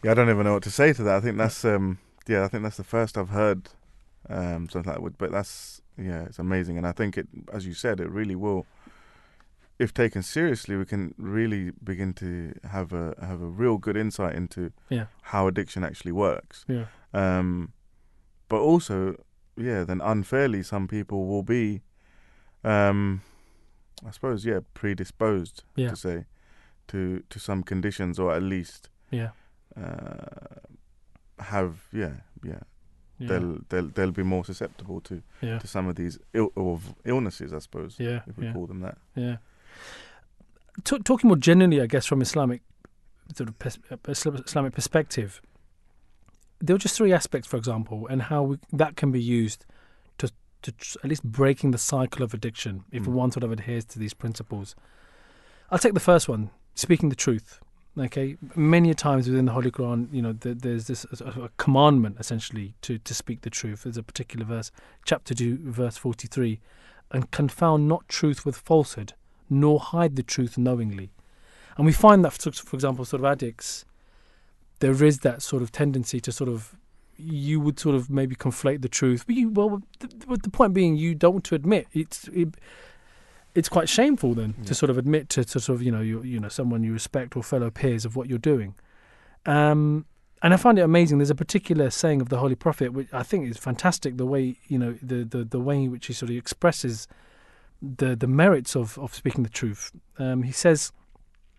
[0.03, 1.15] Yeah, I don't even know what to say to that.
[1.15, 3.69] I think that's um yeah, I think that's the first I've heard
[4.29, 5.17] um something like that.
[5.17, 8.65] But that's yeah, it's amazing, and I think it, as you said, it really will.
[9.79, 14.35] If taken seriously, we can really begin to have a have a real good insight
[14.35, 15.05] into Yeah.
[15.21, 16.65] how addiction actually works.
[16.67, 16.85] Yeah.
[17.13, 17.73] Um,
[18.49, 19.15] but also,
[19.55, 21.81] yeah, then unfairly, some people will be,
[22.63, 23.21] um,
[24.05, 25.89] I suppose, yeah, predisposed Yeah.
[25.89, 26.25] to say
[26.87, 29.29] to to some conditions, or at least Yeah.
[29.75, 30.55] uh,
[31.39, 32.61] have yeah yeah,
[33.19, 33.27] Yeah.
[33.29, 35.57] they'll they'll they'll be more susceptible to yeah.
[35.59, 38.21] to some of these Ill, of illnesses, I suppose, Yeah.
[38.27, 38.53] if we Yeah.
[38.53, 38.97] call them that.
[39.15, 39.37] Yeah.
[40.83, 42.61] T- talking more generally, I guess, from Islamic
[43.35, 45.41] sort of pers- uh, Islamic perspective,
[46.59, 49.65] there are just three aspects, for example, and how we, that can be used
[50.19, 53.13] to to tr- at least breaking the cycle of addiction if Mm.
[53.13, 54.75] one sort of adheres to these principles.
[55.71, 57.59] I'll take the first one: speaking the truth.
[57.99, 62.17] Okay, many times within the Holy Quran, you know, th- there's this a, a commandment
[62.19, 63.83] essentially to to speak the truth.
[63.83, 64.71] There's a particular verse,
[65.03, 66.59] chapter two, verse forty-three,
[67.11, 69.13] and confound not truth with falsehood
[69.49, 71.09] nor hide the truth knowingly.
[71.77, 73.85] And we find that, for for example, sort of addicts,
[74.79, 76.75] there is that sort of tendency to sort of,
[77.17, 79.25] you would sort of maybe conflate the truth.
[79.25, 82.27] But you, well, the, the- the point being, you don't want to admit it's.
[82.27, 82.49] It,
[83.55, 84.65] it's quite shameful then Yeah.
[84.65, 86.93] to sort of admit to, to sort of you know you you know someone you
[86.93, 88.75] respect or fellow peers of what you're doing,
[89.45, 90.05] um,
[90.43, 91.17] and I find it amazing.
[91.17, 94.17] There's a particular saying of the Holy Prophet which I think is fantastic.
[94.17, 97.07] The way you know the the, the way in which he sort of expresses
[97.81, 99.91] the the merits of, of speaking the truth.
[100.19, 100.91] Um, he says,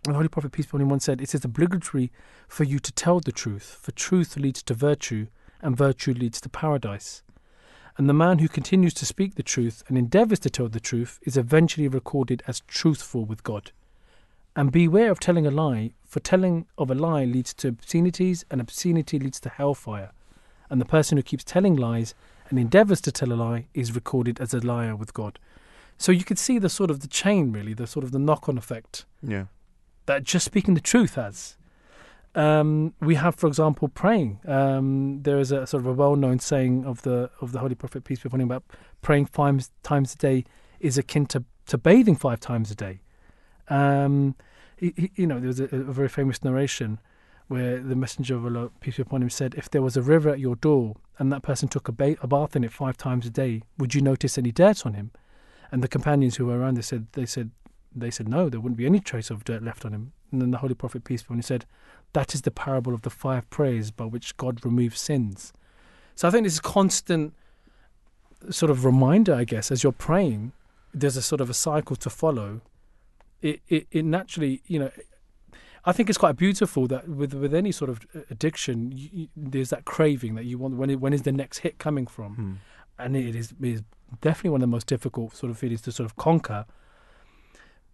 [0.04, 2.10] the Holy Prophet peace be upon him once said, "It is obligatory
[2.48, 5.26] for you to tell the truth, for truth leads to virtue,
[5.60, 7.22] and virtue leads to paradise."
[7.98, 11.18] And the man who continues to speak the truth and endeavours to tell the truth
[11.24, 13.72] is eventually recorded as truthful with God.
[14.54, 18.60] And beware of telling a lie, for telling of a lie leads to obscenities, and
[18.60, 20.12] obscenity leads to hellfire.
[20.70, 22.14] And the person who keeps telling lies
[22.48, 25.38] and endeavours to tell a lie is recorded as a liar with God.
[25.98, 28.56] So you could see the sort of the chain, really, the sort of the knock-on
[28.56, 29.46] effect Yeah,
[30.06, 31.56] that just speaking the truth has.
[32.38, 34.40] Um, we have, for example, praying.
[34.46, 38.04] Um, there is a sort of a well-known saying of the of the Holy Prophet
[38.04, 38.64] peace be upon him about
[39.02, 40.44] praying five times a day
[40.78, 43.00] is akin to, to bathing five times a day.
[43.68, 44.36] Um,
[44.76, 47.00] he, he- you know, there was a, a very famous narration
[47.48, 50.30] where the Messenger of Allah peace be upon him said, "If there was a river
[50.30, 53.26] at your door and that person took a, ba- a bath in it five times
[53.26, 55.10] a day, would you notice any dirt on him?"
[55.72, 57.50] And the companions who were around, they said, they said,
[57.94, 60.12] they said no, there wouldn't be any trace of dirt left on him.
[60.32, 61.66] And then the Holy Prophet peace be upon him said,
[62.12, 65.52] "That is the parable of the five prayers by which God removes sins."
[66.14, 67.34] So I think this is constant
[68.50, 70.52] sort of reminder, I guess, as you're praying,
[70.94, 72.60] there's a sort of a cycle to follow,
[73.42, 74.90] it, it, it naturally, you know,
[75.84, 78.00] I think it's quite beautiful that with with any sort of
[78.30, 80.74] addiction, you, you, there's that craving that you want.
[80.74, 82.34] When it, when is the next hit coming from?
[82.34, 82.52] Hmm.
[82.98, 83.82] And it is, it is
[84.20, 86.66] definitely one of the most difficult sort of feelings to sort of conquer.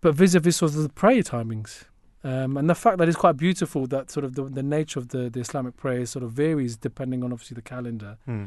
[0.01, 1.85] But vis-a-vis sort of the prayer timings,
[2.25, 5.09] um, and the fact that it's quite beautiful that sort of the, the nature of
[5.09, 8.17] the, the Islamic prayer sort of varies depending on obviously the calendar.
[8.25, 8.47] Hmm.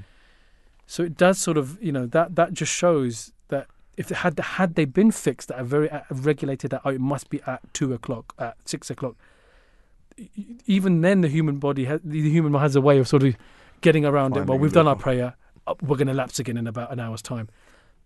[0.88, 3.68] So it does sort of, you know, that that just shows that
[3.98, 7.02] if it had had they been fixed at a very at, regulated that oh, it
[7.02, 9.16] must be at two o'clock, at six o'clock.
[10.66, 13.36] Even then, the human body, has, the human has a way of sort of
[13.82, 14.48] getting around it.
[14.48, 15.36] Well, we've done our prayer.
[15.68, 17.50] uh, We're going to lapse again in about an hour's time.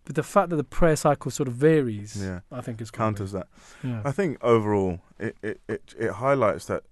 [0.06, 2.39] But the fact that the prayer cycle sort of varies, Yeah.
[2.52, 3.47] I think is Counters that.
[3.84, 4.02] Yeah.
[4.04, 6.84] I think overall, it, it, it, it highlights that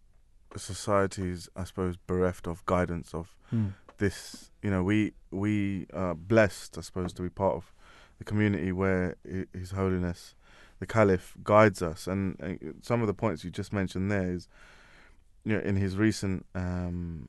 [0.55, 3.67] society is, I suppose, bereft of guidance of Hmm.
[3.97, 4.51] this.
[4.61, 7.73] You know, we we are blessed, I suppose, to be part of
[8.19, 9.15] the community where
[9.53, 10.35] His Holiness,
[10.79, 12.07] the Caliph, guides us.
[12.07, 14.47] And uh, some of the points you just mentioned there is,
[15.45, 17.27] you know, in his recent um,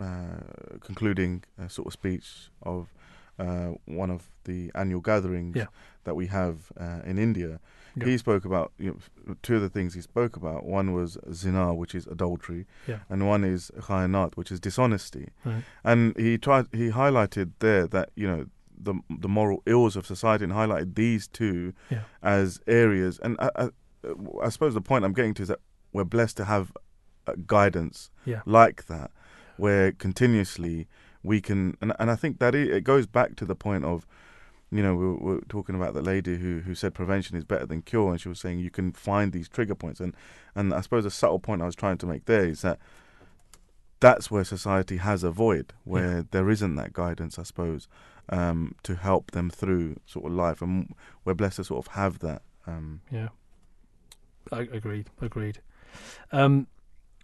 [0.00, 2.92] uh, concluding uh, sort of speech of
[3.38, 5.66] uh, one of the annual gatherings Yeah.
[6.04, 7.60] that we have uh, in India.
[7.96, 8.04] Yeah.
[8.06, 10.64] He spoke about you know, two of the things he spoke about.
[10.66, 13.00] One was zina, which is adultery, Yeah.
[13.08, 15.30] and one is khayanat, which is dishonesty.
[15.44, 15.64] Right.
[15.84, 16.66] And he tried.
[16.72, 18.46] He highlighted there that you know
[18.78, 21.72] the the moral ills of society, and highlighted these two
[22.22, 23.18] as areas.
[23.22, 23.68] And I, I,
[24.42, 25.60] I suppose the point I'm getting to is that
[25.94, 26.72] we're blessed to have
[27.26, 28.42] uh, guidance Yeah.
[28.44, 29.10] like that,
[29.56, 30.86] where continuously
[31.26, 31.76] we can.
[31.80, 34.06] And and I think that it, it goes back to the point of.
[34.68, 37.44] You know, we were, we were talking about the lady who, who said prevention is
[37.44, 40.12] better than cure, and she was saying you can find these trigger points, and
[40.56, 42.80] and I suppose a subtle point I was trying to make there is that
[44.00, 47.86] that's where society has a void, where there isn't that guidance, I suppose,
[48.28, 50.92] um, to help them through sort of life, and
[51.24, 52.42] we're blessed to sort of have that.
[52.66, 53.28] Um, Yeah.
[54.52, 55.10] I agreed.
[55.20, 55.60] Agreed.
[56.32, 56.66] Um,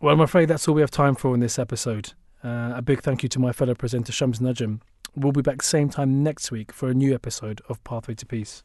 [0.00, 2.12] well, I'm afraid that's all we have time for in this episode.
[2.44, 4.80] Uh, a big thank you to my fellow presenter Shams Najm.
[5.14, 8.64] We'll be back same time next week for a new episode of Pathway to Peace.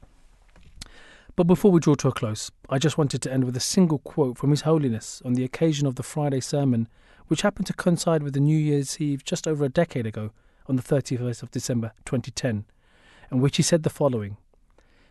[1.36, 3.99] But before we draw to a close, I just wanted to end with a single
[3.99, 6.88] quote from His Holiness on the occasion of the Friday sermon,
[7.28, 10.32] which happened to coincide with the New Year's Eve just over a decade ago,
[10.65, 12.65] on the 31st of December 2010,
[13.32, 14.38] in which he said the following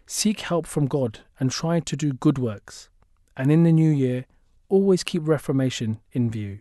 [0.06, 2.88] Seek help from God and try to do good works,
[3.36, 4.24] and in the new year,
[4.68, 6.58] always keep Reformation in view.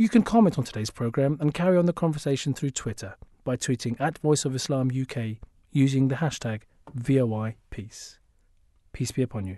[0.00, 4.00] You can comment on today's programme and carry on the conversation through Twitter by tweeting
[4.00, 5.38] at Voice of Islam UK
[5.72, 6.60] using the hashtag
[6.94, 8.20] VOI Peace.
[8.92, 9.56] Peace be upon you.